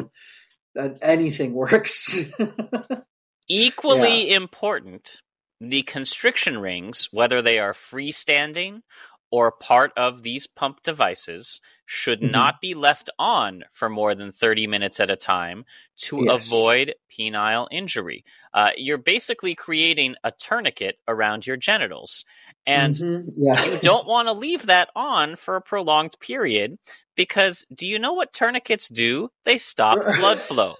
[1.01, 2.19] anything works.
[3.47, 5.17] Equally important,
[5.59, 8.81] the constriction rings, whether they are freestanding
[9.31, 12.31] or part of these pump devices, should Mhm.
[12.31, 15.65] not be left on for more than 30 minutes at a time
[15.97, 16.23] to Yes.
[16.23, 18.23] avoid penile injury.
[18.53, 22.25] Uh, you're basically creating a tourniquet around your genitals.
[22.65, 26.77] And Mhm, yeah, you don't want to leave that on for a prolonged period
[27.15, 29.29] because do you know what tourniquets do?
[29.45, 30.79] They stop blood flow.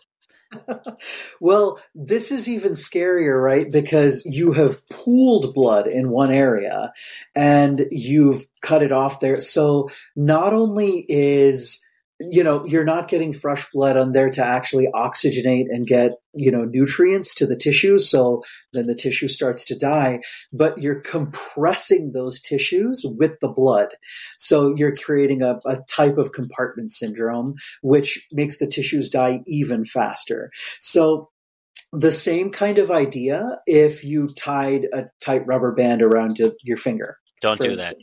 [1.40, 3.72] Well, this is even scarier, right?
[3.72, 6.94] Because you have pooled blood in one area
[7.36, 9.40] and you've cut it off there.
[9.42, 11.86] So not only is
[12.30, 16.52] you know you're not getting fresh blood on there to actually oxygenate and get you
[16.52, 18.44] know nutrients to the tissues so
[18.74, 20.20] then the tissue starts to die
[20.54, 23.90] but you're compressing those tissues with the blood
[24.38, 29.86] so you're creating a, a type of compartment syndrome which makes the tissues die even
[29.86, 31.30] faster so
[31.94, 36.78] the same kind of idea if you tied a tight rubber band around your, your
[36.78, 37.18] finger.
[37.42, 37.98] Don't do that.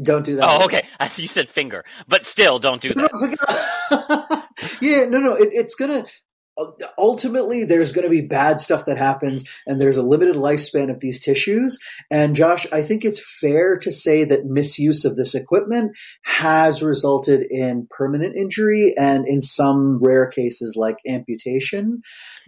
[0.00, 0.44] Don't do that.
[0.48, 0.82] Oh, okay.
[1.16, 4.46] You said finger, but still, don't do that.
[4.80, 5.34] yeah, no, no.
[5.34, 6.04] It, it's gonna
[6.58, 6.66] uh,
[6.98, 11.00] ultimately there's going to be bad stuff that happens, and there's a limited lifespan of
[11.00, 11.78] these tissues.
[12.10, 17.46] And Josh, I think it's fair to say that misuse of this equipment has resulted
[17.48, 22.02] in permanent injury and, in some rare cases, like amputation.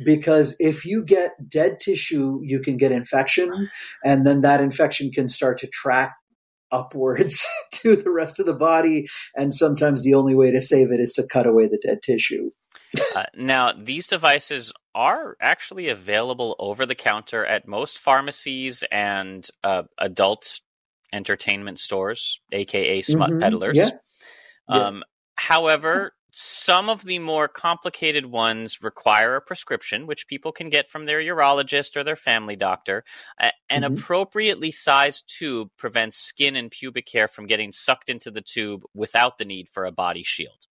[0.04, 3.68] Because if you get dead tissue, you can get infection,
[4.04, 6.14] and then that infection can start to track
[6.72, 9.06] upwards to the rest of the body.
[9.36, 12.50] And sometimes the only way to save it is to cut away the dead tissue.
[13.16, 19.82] Uh, now, these devices are actually available over the counter at most pharmacies and uh,
[19.98, 20.60] adult
[21.12, 23.76] entertainment stores, aka smut Mhm, peddlers.
[23.76, 23.90] yeah,
[24.68, 24.86] yeah.
[24.86, 25.02] Um,
[25.36, 31.06] however, some of the more complicated ones require a prescription, which people can get from
[31.06, 33.04] their urologist or their family doctor.
[33.40, 33.98] A- An Mhm.
[33.98, 39.38] appropriately sized tube prevents skin and pubic hair from getting sucked into the tube without
[39.38, 40.66] the need for a body shield.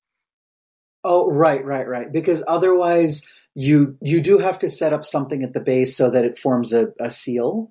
[1.05, 2.11] Oh, right, right, right.
[2.13, 6.25] Because otherwise, you you do have to set up something at the base so that
[6.25, 7.71] it forms a, a seal.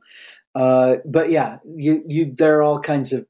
[0.55, 3.25] Uh, but yeah, you you there are all kinds of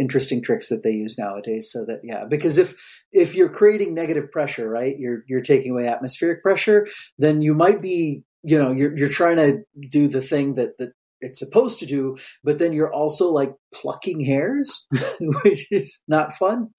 [0.00, 1.70] interesting tricks that they use nowadays.
[1.70, 2.74] So that yeah, because if
[3.12, 6.86] if you're creating negative pressure, right, you're you're taking away atmospheric pressure,
[7.18, 10.92] then you might be you know you're you're trying to do the thing that that
[11.20, 14.86] it's supposed to do, but then you're also like plucking hairs,
[15.20, 16.70] which is not fun.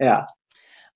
[0.00, 0.24] Yeah.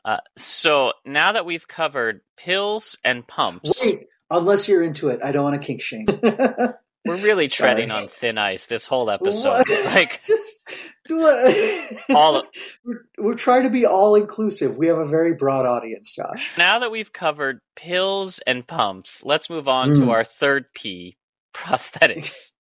[0.05, 5.31] Uh, so now that we've covered pills and pumps, Wait, unless you're into it, I
[5.31, 6.07] don't want to kink shame.
[7.05, 7.71] we're really Sorry.
[7.71, 9.49] treading on thin ice this whole episode.
[9.49, 9.69] What?
[9.95, 10.61] Like, just
[11.09, 11.99] do it.
[12.11, 12.45] All-
[12.85, 14.77] we're, we're trying to be all inclusive.
[14.77, 16.51] We have a very broad audience, Josh.
[16.59, 19.99] now that we've covered pills and pumps, let's move on Mm.
[20.05, 21.17] to our third P
[21.55, 22.51] prosthetics.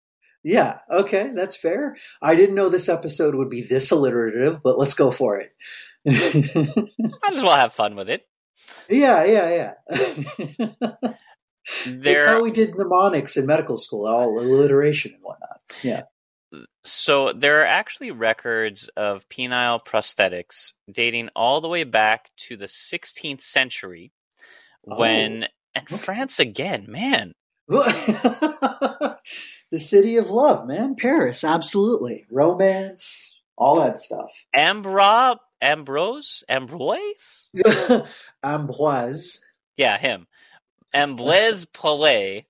[0.43, 1.97] Yeah, okay, that's fair.
[2.22, 5.51] I didn't know this episode would be this alliterative, but let's go for it.
[6.07, 8.26] Might as well have fun with it.
[8.88, 11.12] yeah, yeah, yeah.
[11.87, 15.61] That's There, how we did mnemonics in medical school, all alliteration and whatnot.
[15.83, 16.03] Yeah.
[16.85, 22.67] so there are actually records of penile prosthetics dating all the way back to the
[22.67, 24.13] 16th century,
[24.83, 26.01] when oh, and.
[26.01, 27.35] France again, man.
[27.69, 29.19] the
[29.77, 30.97] city of love, man.
[30.97, 32.27] Paris, absolutely.
[32.31, 34.31] Romance, all that stuff.
[34.57, 37.45] Ambra, Ambrose, Ambroise,
[38.45, 39.41] Ambroise.
[39.77, 40.27] yeah, him.
[40.93, 42.45] And Blaise Paré.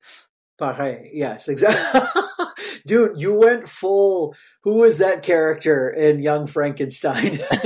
[0.61, 2.01] Paré, yes, exactly.
[2.87, 4.35] Dude, you went full.
[4.63, 7.39] Who was that character in Young Frankenstein?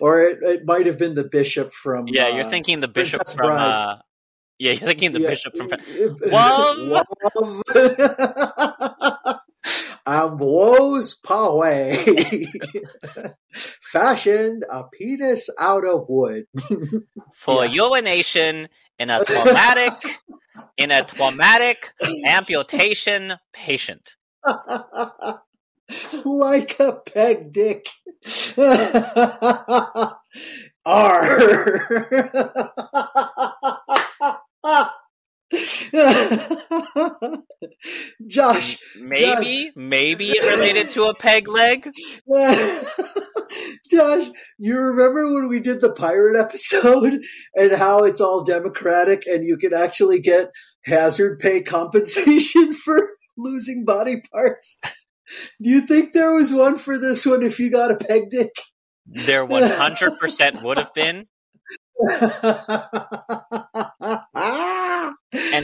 [0.00, 2.08] or it, it might have been the bishop from.
[2.08, 3.58] Yeah, you're uh, thinking the bishop Princess from.
[3.58, 3.96] Uh,
[4.58, 5.28] yeah, you're thinking the Yeah.
[5.28, 5.70] bishop from.
[6.30, 7.04] Love.
[7.74, 9.14] Love.
[10.08, 12.48] Ambrose Paré
[13.92, 16.46] fashioned a penis out of wood.
[17.34, 17.72] for Yeah.
[17.84, 19.92] urination in a traumatic
[20.78, 21.92] in a traumatic
[22.26, 24.16] amputation patient.
[26.24, 27.86] like a peg dick.
[30.86, 31.38] R.
[38.26, 41.90] Josh, Maybe, maybe it related to a peg leg.
[43.90, 44.26] Josh,
[44.58, 47.22] you remember when we did the pirate episode
[47.54, 50.50] and how it's all democratic and you can actually get
[50.84, 54.78] hazard pay compensation for losing body parts?
[55.62, 58.52] Do you think there was one for this one if you got a peg dick?
[59.06, 61.26] There 100% would have been.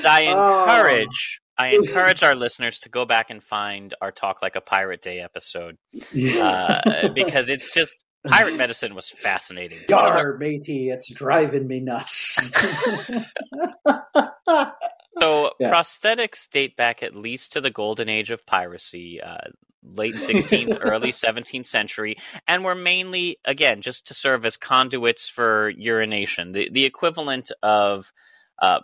[0.04, 0.60] And I Oh.
[0.66, 5.02] encourage, I encourage our listeners to go back and find our Talk Like a Pirate
[5.02, 5.76] Day episode
[6.40, 7.92] uh, because it's just
[8.26, 9.84] pirate medicine was fascinating.
[9.88, 12.50] Yar, matey, it's driving me nuts.
[15.20, 15.70] So Yeah.
[15.70, 19.36] prosthetics date back at least to the golden age of piracy, uh,
[19.82, 22.16] late 16th, early 17th century,
[22.48, 28.12] and were mainly, again, just to serve as conduits for urination, the, the equivalent of
[28.60, 28.80] uh,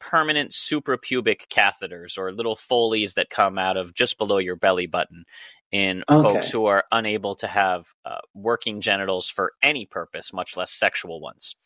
[0.00, 5.24] permanent suprapubic catheters or little Foleys that come out of just below your belly button
[5.70, 6.22] in Okay.
[6.22, 11.20] folks who are unable to have uh, working genitals for any purpose, much less sexual
[11.20, 11.56] ones.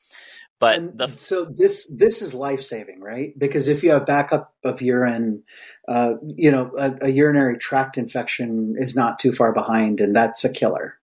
[0.59, 3.37] But And the so this this is life saving, right?
[3.37, 5.43] Because if you have backup of urine,
[5.89, 10.45] uh, you know, a, a urinary tract infection is not too far behind, and that's
[10.45, 10.99] a killer.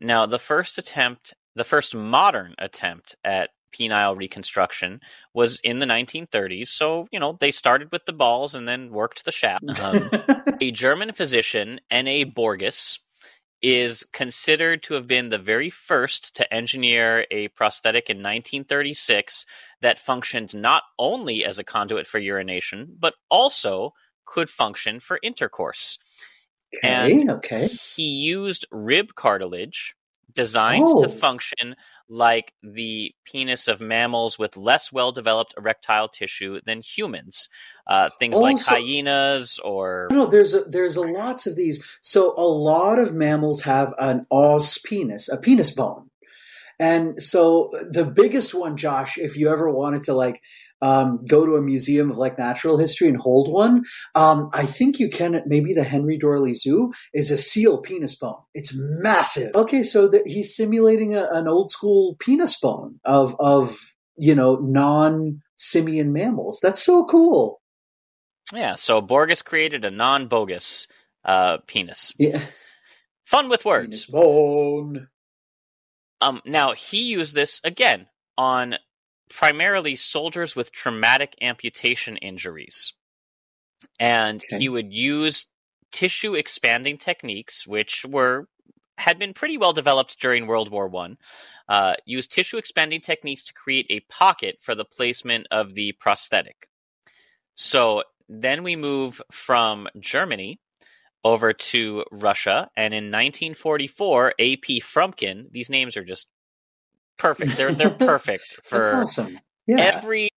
[0.00, 5.00] Now, the first attempt, the first modern attempt at penile reconstruction
[5.34, 6.68] was in the 1930s.
[6.68, 9.64] So, you know, they started with the balls and then worked the shaft.
[9.82, 10.10] Um,
[10.60, 12.24] a German physician, N.A.
[12.24, 12.98] Bogoraz,
[13.60, 19.46] is considered to have been the very first to engineer a prosthetic in 1936
[19.80, 23.92] that functioned not only as a conduit for urination, but also
[24.26, 25.98] could function for intercourse.
[26.76, 27.68] okay, And- okay.
[27.96, 29.94] He used rib cartilage
[30.34, 31.02] designed Oh.
[31.02, 31.76] to function
[32.08, 37.48] like the penis of mammals with less well developed erectile tissue than humans.
[37.86, 40.08] Uh, things like hyenas or.
[40.10, 41.82] No, there's a, there's a lots of these.
[42.02, 46.10] So a lot of mammals have an os penis, a penis bone,
[46.78, 50.40] and so the biggest one, Josh, if you ever wanted to like
[50.84, 54.98] um, go to a museum of like natural history and hold one, um, I think
[54.98, 55.34] you can.
[55.34, 58.42] at Maybe the Henry Doorly Zoo is a seal penis bone.
[58.52, 59.54] It's massive.
[59.54, 63.78] Okay, so that he's simulating a, an old school penis bone of of
[64.16, 66.60] you know non simian mammals.
[66.62, 67.60] That's so cool.
[68.52, 70.86] Yeah, so Bogoraz created a non bogus
[71.24, 72.12] uh, penis.
[72.18, 72.42] Yeah,
[73.24, 74.06] Fun with penis words.
[74.06, 75.08] bone.
[76.20, 78.06] Um, now, he used this again
[78.36, 78.76] on
[79.30, 82.92] primarily soldiers with traumatic amputation injuries.
[83.98, 84.58] And Okay.
[84.58, 85.46] he would use
[85.92, 88.48] tissue expanding techniques, which were
[88.96, 91.18] had been pretty well developed during World War One.
[91.68, 96.68] Uh, use tissue expanding techniques to create a pocket for the placement of the prosthetic.
[97.56, 100.60] So then we move from Germany
[101.24, 104.80] over to Russia, and in 1944, A.P.
[104.80, 105.50] Frumkin.
[105.50, 106.26] These names are just
[107.18, 107.56] perfect.
[107.56, 109.38] They're they're perfect for That's awesome.
[109.66, 109.78] Yeah.
[109.78, 110.28] every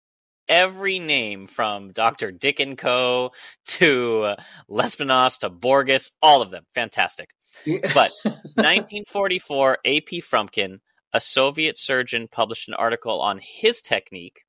[0.49, 3.31] every name from Doctor Dick and Co.
[3.65, 4.35] to uh,
[4.69, 7.29] Lespinasse to Bogoraz, all of them fantastic.
[7.65, 10.21] But 1944, A.P.
[10.21, 10.79] Frumkin,
[11.13, 14.43] a Soviet surgeon, published an article on his technique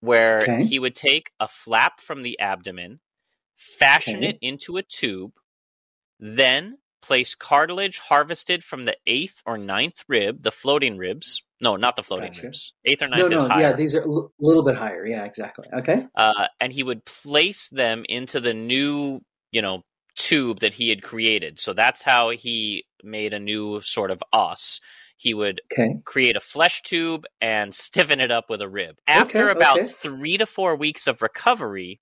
[0.00, 0.64] where Okay.
[0.64, 3.00] he would take a flap from the abdomen,
[3.56, 4.28] fashion Okay.
[4.28, 5.32] it into a tube,
[6.20, 11.42] then place cartilage harvested from the eighth or ninth rib, the floating ribs.
[11.60, 12.46] No, not the floating Gotcha.
[12.46, 12.72] ribs.
[12.84, 13.60] Eighth or no, ninth is no, higher.
[13.60, 15.06] yeah, these are a l- little bit higher.
[15.06, 15.68] Yeah, exactly.
[15.72, 16.06] Okay.
[16.14, 19.20] uh, and he would place them into the new,
[19.50, 19.82] you know,
[20.16, 21.60] tube that he had created.
[21.60, 24.80] So that's how he made a new sort of os.
[25.16, 25.96] He would Okay.
[26.04, 28.96] create a flesh tube and stiffen it up with a rib.
[29.08, 29.88] Okay, After about okay.
[29.88, 32.00] three to four weeks of recovery,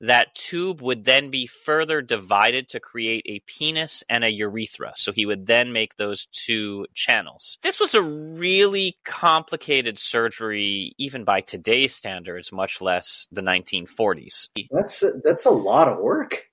[0.00, 4.92] that tube would then be further divided to create a penis and a urethra.
[4.96, 7.58] So he would then make those two channels.
[7.62, 14.48] This was a really complicated surgery, even by today's standards, much less the 1940s.
[14.70, 16.46] That's a, that's a lot of work.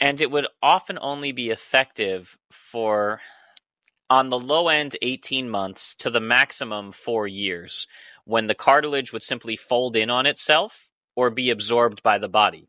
[0.00, 3.20] And it would often only be effective for,
[4.10, 7.86] on the low end, 18 months to the maximum four years,
[8.24, 10.87] when the cartilage would simply fold in on itself
[11.18, 12.68] or be absorbed by the body.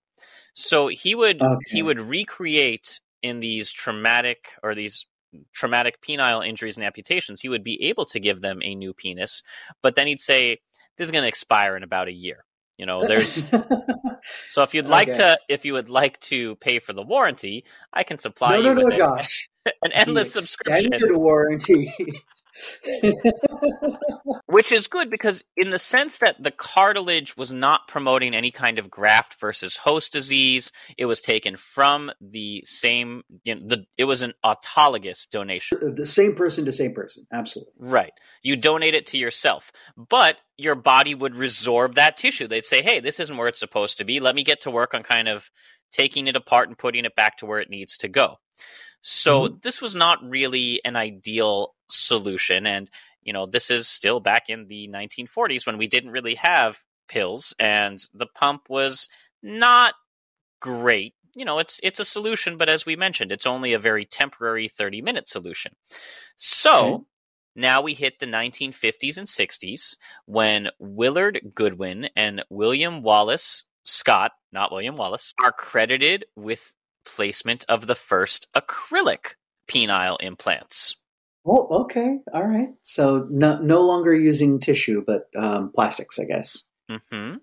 [0.56, 1.66] So he would okay.
[1.68, 5.06] he would recreate in these traumatic or these
[5.54, 9.44] traumatic penile injuries and amputations, he would be able to give them a new penis,
[9.84, 10.58] but then he'd say
[10.98, 12.44] this is going to expire in about a year.
[12.80, 13.34] You know, there's
[14.50, 15.18] so if you'd like okay.
[15.20, 18.82] to if you would like to pay for the warranty, I can supply no, no,
[18.82, 19.48] no, Josh.
[19.84, 20.92] an endless subscription.
[21.20, 21.94] warranty.
[24.48, 28.80] Which is good because, in the sense that the cartilage was not promoting any kind
[28.80, 33.24] of graft versus host disease, it was taken from the same.
[33.44, 35.96] You know, the it was an autologous donation.
[35.96, 37.74] The same person to same person, absolutely.
[37.78, 38.14] Right.
[38.42, 42.48] You donate it to yourself, but your body would resorb that tissue.
[42.48, 44.20] They'd say, "Hey, this isn't where it's supposed to be.
[44.20, 45.50] Let me get to work on kind of
[45.92, 48.38] taking it apart and putting it back to where it needs to go."
[49.02, 49.56] So mm-hmm.
[49.62, 52.66] this was not really an ideal solution.
[52.66, 52.90] And,
[53.22, 57.54] you know, this is still back in the 1940s when we didn't really have pills
[57.60, 59.10] and the pump was
[59.42, 59.96] not
[60.60, 61.14] great.
[61.36, 64.68] You know, it's it's a solution, but as we mentioned, it's only a very temporary
[64.68, 65.74] 30 minute solution.
[66.36, 67.04] So okay.
[67.56, 69.96] now we hit the 1950s and 60s
[70.26, 76.74] when Willard Goodwin and William Wallace Scott, not William Wallace, are credited with
[77.10, 79.36] placement of the first acrylic
[79.70, 80.96] penile implants.
[81.46, 82.70] Oh, okay, all right.
[82.84, 86.68] So no, no longer using tissue, but um, plastics, I guess.
[86.90, 87.38] Mm-hmm.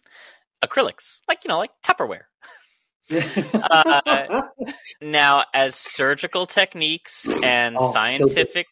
[0.64, 2.24] Acrylics, like you know, like Tupperware.
[3.10, 4.42] uh,
[5.00, 8.66] now, as surgical techniques and oh, scientific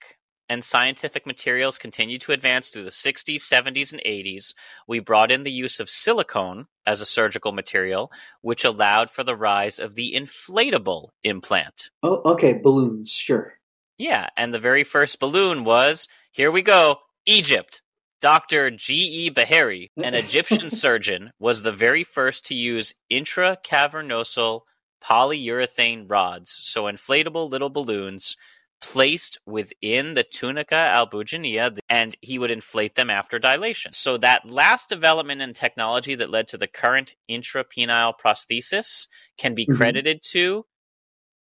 [0.48, 4.52] and scientific materials continued to advance through the 60s, 70s, and 80s,
[4.86, 8.10] we brought in the use of silicone as a surgical material,
[8.40, 11.90] which allowed for the rise of the inflatable implant.
[12.02, 13.54] Oh, okay, balloons, sure.
[13.98, 17.80] Yeah, and the very first balloon was here we go, Egypt.
[18.20, 18.70] Dr.
[18.70, 19.30] G.E.
[19.30, 24.62] Beheri, an Egyptian surgeon, was the very first to use intracavernosal
[25.04, 28.36] polyurethane rods, so inflatable little balloons
[28.84, 33.92] placed within the tunica albuginea and he would inflate them after dilation.
[33.94, 39.06] So that last development in technology that led to the current intrapenile prosthesis
[39.38, 39.76] can be mm-hmm.
[39.76, 40.66] credited to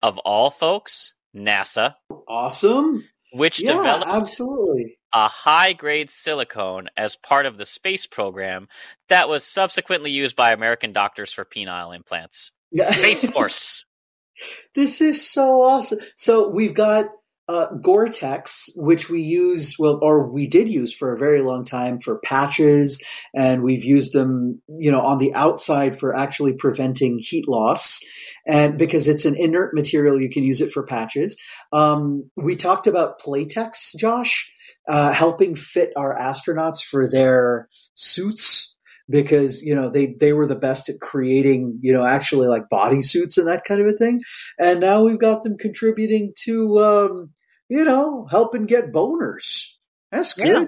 [0.02, 1.96] of all folks NASA.
[2.28, 3.04] Awesome.
[3.34, 8.68] Which yeah, developed absolutely a high grade silicone as part of the space program
[9.10, 12.52] that was subsequently used by American doctors for penile implants.
[12.74, 13.86] Space Force.
[14.76, 16.00] this is so awesome.
[16.16, 17.08] So we've got
[17.48, 22.00] uh, Gore-Tex, which we use, well, or we did use for a very long time
[22.00, 23.04] for patches,
[23.36, 28.00] and we've used them, you know, on the outside for actually preventing heat loss,
[28.48, 31.38] and because it's an inert material, you can use it for patches.
[31.72, 34.52] Um, we talked about Playtex, Josh,
[34.88, 38.74] uh, helping fit our astronauts for their suits
[39.10, 43.38] because you know they they were the best at creating you know actually like bodysuits
[43.38, 44.20] and that kind of a thing
[44.60, 47.30] and now we've got them contributing to um,
[47.70, 49.68] you know helping get boners
[50.12, 50.66] that's good yeah.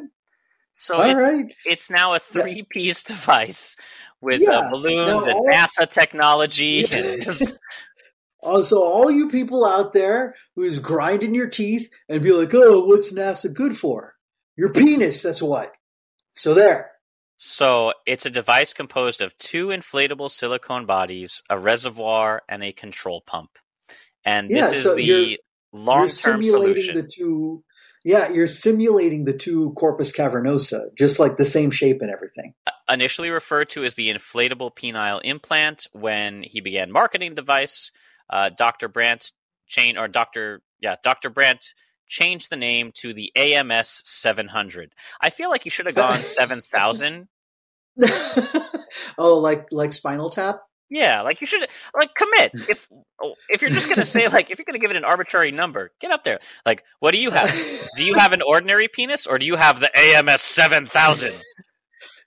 [0.73, 1.53] so All it's, right.
[1.65, 3.15] it's now a three piece yeah.
[3.15, 3.75] device
[4.21, 4.59] with uh, yeah.
[4.59, 7.57] uh, balloons now, and nasa technology and just
[8.43, 13.11] uh, all you people out there who's grinding your teeth and be like oh what's
[13.13, 14.13] nasa good for
[14.55, 15.71] your penis that's what
[16.33, 16.91] so there
[17.37, 23.21] so it's a device composed of two inflatable silicone bodies, a reservoir, and a control
[23.21, 23.51] pump.
[24.25, 25.39] And this is so the
[25.71, 26.95] long-term solution.
[26.95, 27.63] The two,
[28.03, 32.55] yeah, you're simulating the two corpus cavernosa, just like the same shape and everything.
[32.89, 37.91] Initially referred to as the inflatable penile implant, when he began marketing the device,
[38.29, 38.87] uh, Dr.
[38.87, 39.31] Brandt
[39.67, 40.61] chain or Dr.
[40.81, 41.29] Yeah, Dr.
[41.29, 41.73] Brandt
[42.07, 44.93] changed the name to the AMS 700.
[45.21, 47.27] I feel like you should have gone 7000.
[49.17, 50.61] oh, like like Spinal Tap?
[50.89, 52.51] Yeah, like you should like commit.
[52.53, 52.71] Hmm.
[52.71, 52.87] If
[53.21, 55.91] oh, if you're just gonna say like if you're gonna give it an arbitrary number,
[55.99, 56.39] get up there.
[56.65, 57.53] Like, what do you have?
[57.97, 61.35] do you have an ordinary penis or do you have the AMS seven thousand?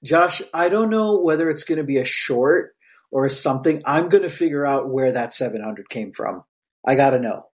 [0.05, 2.75] Josh, I don't know whether it's gonna be a short
[3.11, 3.83] or something.
[3.87, 6.45] I'm gonna figure out where that seven hundred came from.
[6.87, 7.47] I gotta know.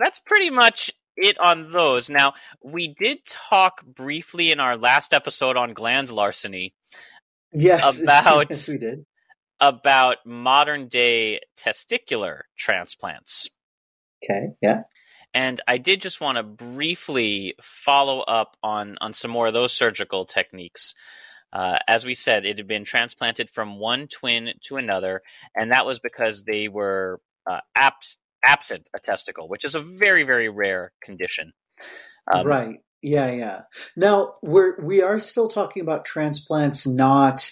[0.00, 2.08] That's pretty much it on those.
[2.10, 2.34] Now,
[2.64, 6.74] we did talk briefly in our last episode on glands larceny.
[7.52, 9.04] Yes, about yes, we did.
[9.60, 13.48] about modern day testicular transplants.
[14.24, 14.82] Okay, yeah.
[15.32, 19.72] And I did just want to briefly follow up on, on some more of those
[19.72, 20.94] surgical techniques.
[21.52, 25.22] Uh, as we said, it had been transplanted from one twin to another,
[25.54, 30.22] and that was because they were uh, apt, absent a testicle, which is a very,
[30.22, 31.52] very rare condition.
[32.32, 32.78] Um, right.
[33.02, 33.60] Yeah, yeah.
[33.96, 37.50] Now we're we are still talking about transplants, not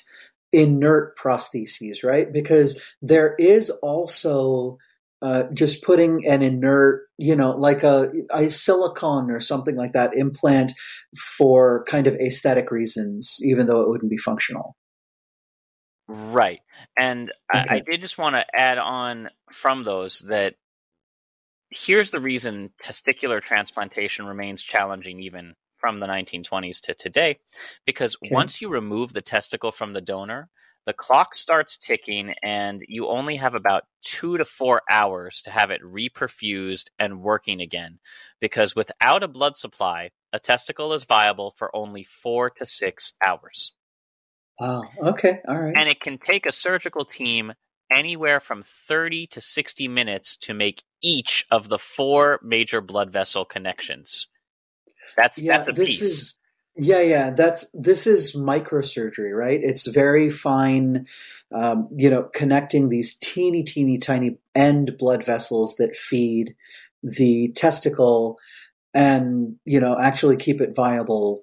[0.53, 2.31] inert prostheses, right?
[2.33, 4.79] Because there is also
[5.21, 10.15] uh, just putting an inert, you know, like a, a silicone or something like that
[10.15, 10.73] implant
[11.17, 14.77] for kind of aesthetic reasons, even though it wouldn't be functional.
[16.09, 16.61] Right.
[16.99, 17.65] And okay.
[17.69, 20.55] I, I did just want to add on from those that
[21.71, 27.39] here's the reason testicular transplantation remains challenging even from the 1920s to today
[27.87, 28.35] because okay.
[28.35, 30.49] once you remove the testicle from the donor
[30.87, 35.71] the clock starts ticking and you only have about two to four hours to have
[35.71, 37.99] it reperfused and working again
[38.41, 43.73] because without a blood supply a testicle is viable for only four to six hours.
[44.59, 44.83] Wow.
[45.03, 45.41] Okay.
[45.47, 45.77] All right.
[45.77, 47.53] And it can take a surgical team
[47.91, 53.45] anywhere from 30 to 60 minutes to make each of the four major blood vessel
[53.45, 54.27] connections.
[55.17, 56.01] That's yeah, that's a piece.
[56.01, 56.39] Is,
[56.77, 59.59] yeah, yeah, that's this is microsurgery, right?
[59.63, 61.07] It's very fine,
[61.53, 66.55] um, you know, connecting these teeny, teeny, tiny end blood vessels that feed
[67.03, 68.39] the testicle,
[68.95, 71.43] and you know, actually keep it viable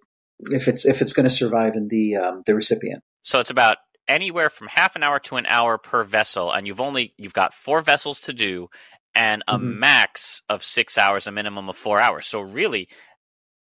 [0.52, 3.04] if it's if it's going to survive in the um, the recipient.
[3.22, 3.78] So it's about
[4.08, 7.54] anywhere from half an hour to an hour per vessel, and you've only you've got
[7.54, 8.70] four vessels to do,
[9.16, 9.80] and a mm-hmm.
[9.80, 12.28] max of six hours, a minimum of four hours.
[12.28, 12.88] So really,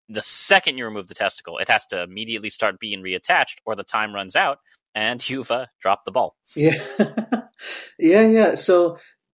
[0.09, 3.83] the second you remove the testicle, it has to immediately start being reattached, or the
[3.83, 4.59] time runs out,
[4.95, 6.35] and you've uh, dropped the ball.
[6.55, 6.77] Yeah,
[7.99, 8.55] yeah, yeah.
[8.55, 8.97] So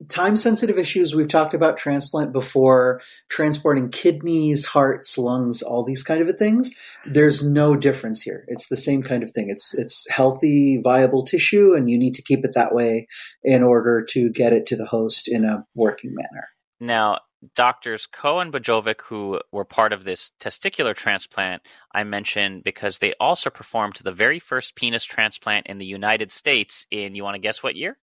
[0.08, 1.14] time sensitive issues.
[1.14, 6.72] We've talked about transplant before transporting kidneys hearts lungs all these kind of things.
[7.06, 8.44] There's no difference here.
[8.48, 9.50] It's the same kind of thing.
[9.50, 13.06] It's it's healthy viable tissue and you need to keep it that way
[13.42, 16.48] in order to get it to the host in a working manner.
[16.80, 17.18] Now
[17.54, 23.50] doctors Cohen Bojovic, who were part of this testicular transplant, I mentioned because they also
[23.50, 27.62] performed the very first penis transplant in the United States in, you want to guess
[27.62, 27.98] what year?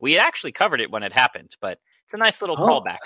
[0.00, 2.66] We actually covered it when it happened, but it's a nice little oh.
[2.66, 2.98] callback.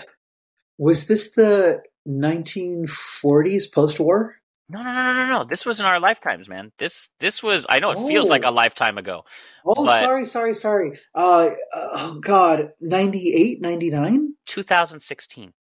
[0.79, 4.37] Was this the 1940s post-war?
[4.69, 5.45] No, no, no, no, no.
[5.45, 6.73] This was in our lifetimes, man.
[6.79, 7.67] This this was.
[7.69, 8.09] I know it oh.
[8.09, 8.53] feels like a oh.
[8.53, 9.25] lifetime ago.
[9.65, 10.99] Oh, sorry, sorry, sorry.
[11.15, 14.35] Uh, oh God, 98, 99?
[14.47, 15.53] 2016.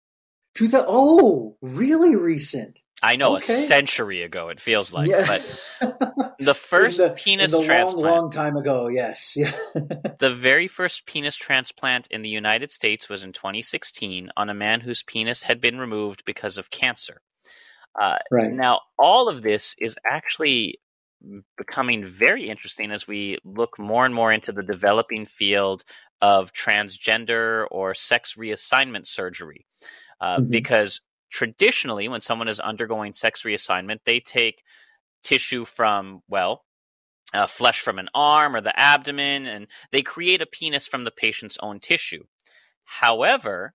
[0.55, 2.79] 2000, oh, really recent.
[3.03, 3.53] I know okay.
[3.53, 4.47] a century ago.
[4.47, 5.25] It feels like, yeah.
[5.81, 8.87] but the first the, penis the transplant, long, long time ago.
[8.87, 9.51] Yes, yeah.
[10.19, 14.79] the very first penis transplant in the United States was in 2016 on a man
[14.79, 17.21] whose penis had been removed because of cancer.
[17.99, 20.79] Uh, right now, all of this is actually
[21.57, 25.83] becoming very interesting as we look more and more into the developing field
[26.21, 29.65] of transgender or sex reassignment surgery.
[30.21, 30.49] Uh, mm-hmm.
[30.49, 31.01] Because
[31.33, 34.63] traditionally, when someone is undergoing sex reassignment, they take
[35.23, 36.63] tissue from, well,
[37.33, 41.11] uh, flesh from an arm or the abdomen, and they create a penis from the
[41.11, 42.23] patient's own tissue.
[42.83, 43.73] However,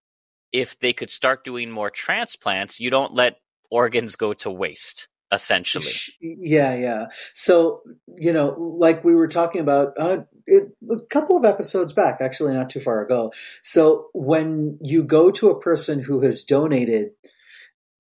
[0.52, 3.40] if they could start doing more transplants, you don't let
[3.70, 5.92] organs go to waste essentially.
[6.22, 7.06] Yeah, yeah.
[7.34, 7.82] So,
[8.16, 12.54] you know, like we were talking about uh, it, a couple of episodes back, actually
[12.54, 13.32] not too far ago.
[13.62, 17.10] So, when you go to a person who has donated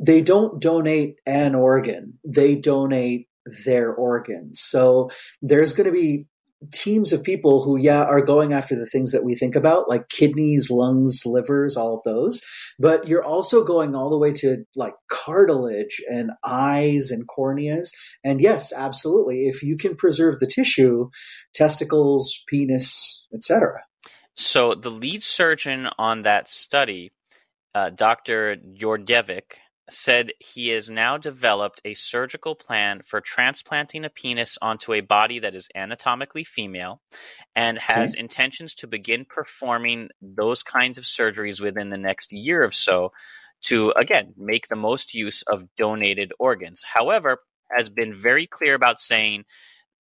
[0.00, 3.28] they don't donate an organ, they donate
[3.64, 4.60] their organs.
[4.60, 5.10] So
[5.42, 6.26] there's going to be
[6.72, 10.08] teams of people who, yeah, are going after the things that we think about, like
[10.08, 12.42] kidneys, lungs, livers, all of those.
[12.78, 17.90] But you're also going all the way to like cartilage and eyes and corneas.
[18.24, 19.46] And yes, absolutely.
[19.46, 21.10] If you can preserve the tissue,
[21.54, 23.82] testicles, penis, etc.
[24.36, 27.12] So the lead surgeon on that study,
[27.74, 28.56] uh, Dr.
[28.56, 29.42] Djordjevic,
[29.90, 35.38] said he has now developed a surgical plan for transplanting a penis onto a body
[35.38, 37.00] that is anatomically female
[37.56, 38.20] and has okay.
[38.20, 43.12] intentions to begin performing those kinds of surgeries within the next year or so
[43.60, 47.38] to again make the most use of donated organs however
[47.76, 49.44] has been very clear about saying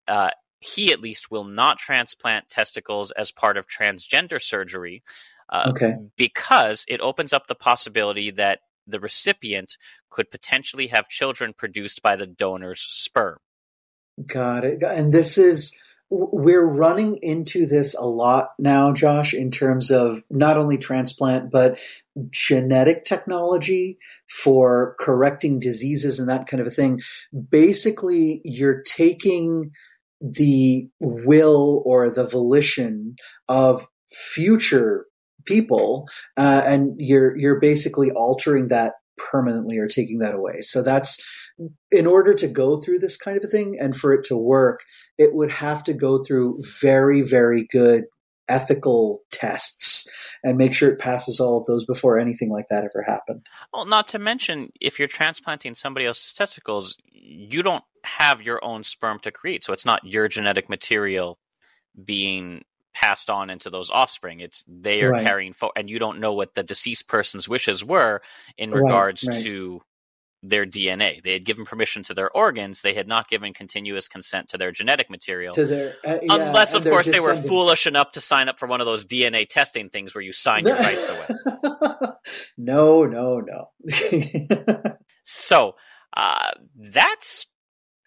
[0.07, 0.29] uh,
[0.59, 5.03] he at least will not transplant testicles as part of transgender surgery
[5.49, 5.95] uh, okay.
[6.17, 9.77] because it opens up the possibility that the recipient
[10.09, 13.37] could potentially have children produced by the donor's sperm.
[14.25, 14.83] Got it.
[14.83, 15.77] And this is
[16.09, 21.77] we're running into this a lot now, Josh, in terms of not only transplant, but
[22.29, 23.97] genetic technology
[24.29, 27.01] for correcting diseases and that kind of a thing.
[27.49, 29.71] Basically, you're taking
[30.21, 33.15] the will or the volition
[33.49, 35.05] of future
[35.47, 41.19] people uh, and you're you're basically altering that permanently or taking that away so that's
[41.91, 44.81] in order to go through this kind of a thing and for it to work,
[45.17, 48.05] it would have to go through very, very good
[48.49, 50.07] ethical tests
[50.43, 53.45] and make sure it passes all of those before anything like that ever happened.
[53.73, 58.83] Well, not to mention, if you're transplanting somebody else's testicles, you don't have your own
[58.83, 59.63] sperm to create.
[59.63, 61.39] So it's not your genetic material
[62.05, 62.63] being
[62.99, 64.39] passed on into those offspring.
[64.39, 65.25] It's they are right.
[65.25, 68.21] carrying forward, and you don't know what the deceased person's wishes were
[68.57, 69.81] in regards right, to
[70.41, 71.21] their DNA.
[71.21, 72.81] They had given permission to their organs.
[72.81, 75.53] They had not given continuous consent to their genetic material.
[75.53, 78.81] Their, uh, yeah, unless, of course, they were foolish enough to sign up for one
[78.81, 82.09] of those DNA testing things where you sign your rights away.
[82.57, 84.97] no, no, no.
[85.23, 85.75] so
[86.15, 87.45] uh, that's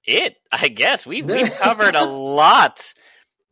[0.05, 0.35] it.
[0.51, 2.93] I guess we we've covered a lot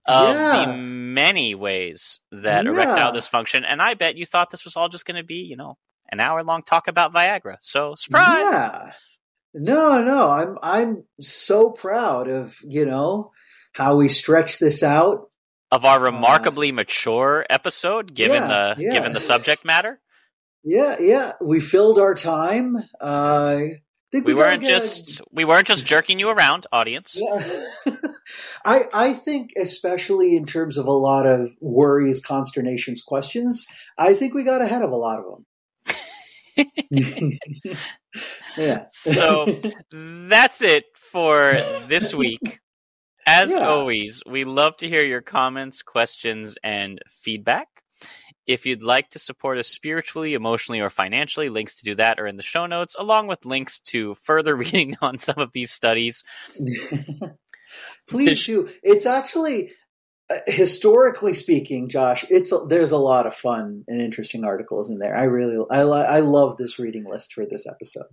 [0.09, 0.65] of yeah.
[0.65, 2.71] the many ways that yeah.
[2.71, 5.57] erectile dysfunction, and I bet you thought this was all just going to be, you
[5.57, 5.77] know,
[6.11, 7.57] an hour long talk about Viagra.
[7.61, 8.39] So surprise.
[8.51, 8.93] Yeah.
[9.55, 13.33] No, no, I'm I'm so proud of, you know,
[13.73, 15.31] how we stretch this out.
[15.71, 18.93] Of our uh, remarkably uh, mature episode, given yeah, the yeah.
[18.93, 20.01] given the subject matter.
[20.65, 21.33] Yeah, yeah.
[21.43, 22.77] We filled our time.
[23.01, 23.59] Uh,
[24.13, 27.21] we, we weren't just we weren't just jerking you around, audience.
[27.21, 27.93] Yeah.
[28.65, 33.67] I I think especially in terms of a lot of worries, consternations, questions,
[33.99, 35.45] I think we got ahead of a lot of them.
[38.57, 38.87] yeah.
[38.91, 39.61] so
[39.93, 41.53] that's it for
[41.87, 42.61] this week.
[43.27, 43.69] As yeah.
[43.69, 47.69] always, we love to hear your comments, questions, and feedback.
[48.49, 52.27] If you'd like to support us spiritually, emotionally, or financially, links to do that are
[52.27, 56.25] in the show notes, along with links to further reading on some of these studies.
[58.09, 58.71] Please do.
[58.83, 59.73] It's actually
[60.31, 65.15] uh, historically speaking, Josh, it's there's a lot of fun and interesting articles in there.
[65.15, 68.09] I really I I love this reading list for this episode.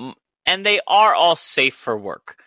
[0.00, 0.14] Mm,
[0.46, 2.42] and they are all safe for work.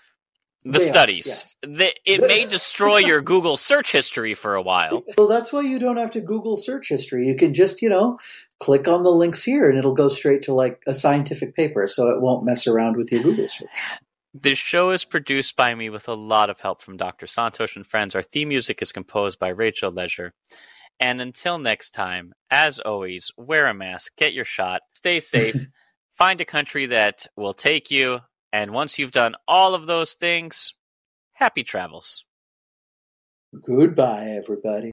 [0.66, 1.28] The they studies.
[1.28, 1.58] Are, yes.
[1.62, 5.04] the, it may destroy your Google search history for a while.
[5.18, 7.28] Well, that's why you don't have to Google search history.
[7.28, 8.18] You can just, you know,
[8.60, 12.10] click on the links here and it'll go straight to like a scientific paper so
[12.10, 13.68] it won't mess around with your Google search.
[14.34, 17.28] This show is produced by me with a lot of help from Dr.
[17.28, 18.16] Santosh and friends.
[18.16, 20.34] Our theme music is composed by Rachel Leisure.
[21.00, 25.68] And until next time, as always, wear a mask, get your shot, stay safe,
[26.14, 28.22] find a country that will take you,
[28.54, 30.76] and once you've done all of those things,
[31.34, 32.24] happy travels.
[33.66, 34.93] Goodbye, everybody.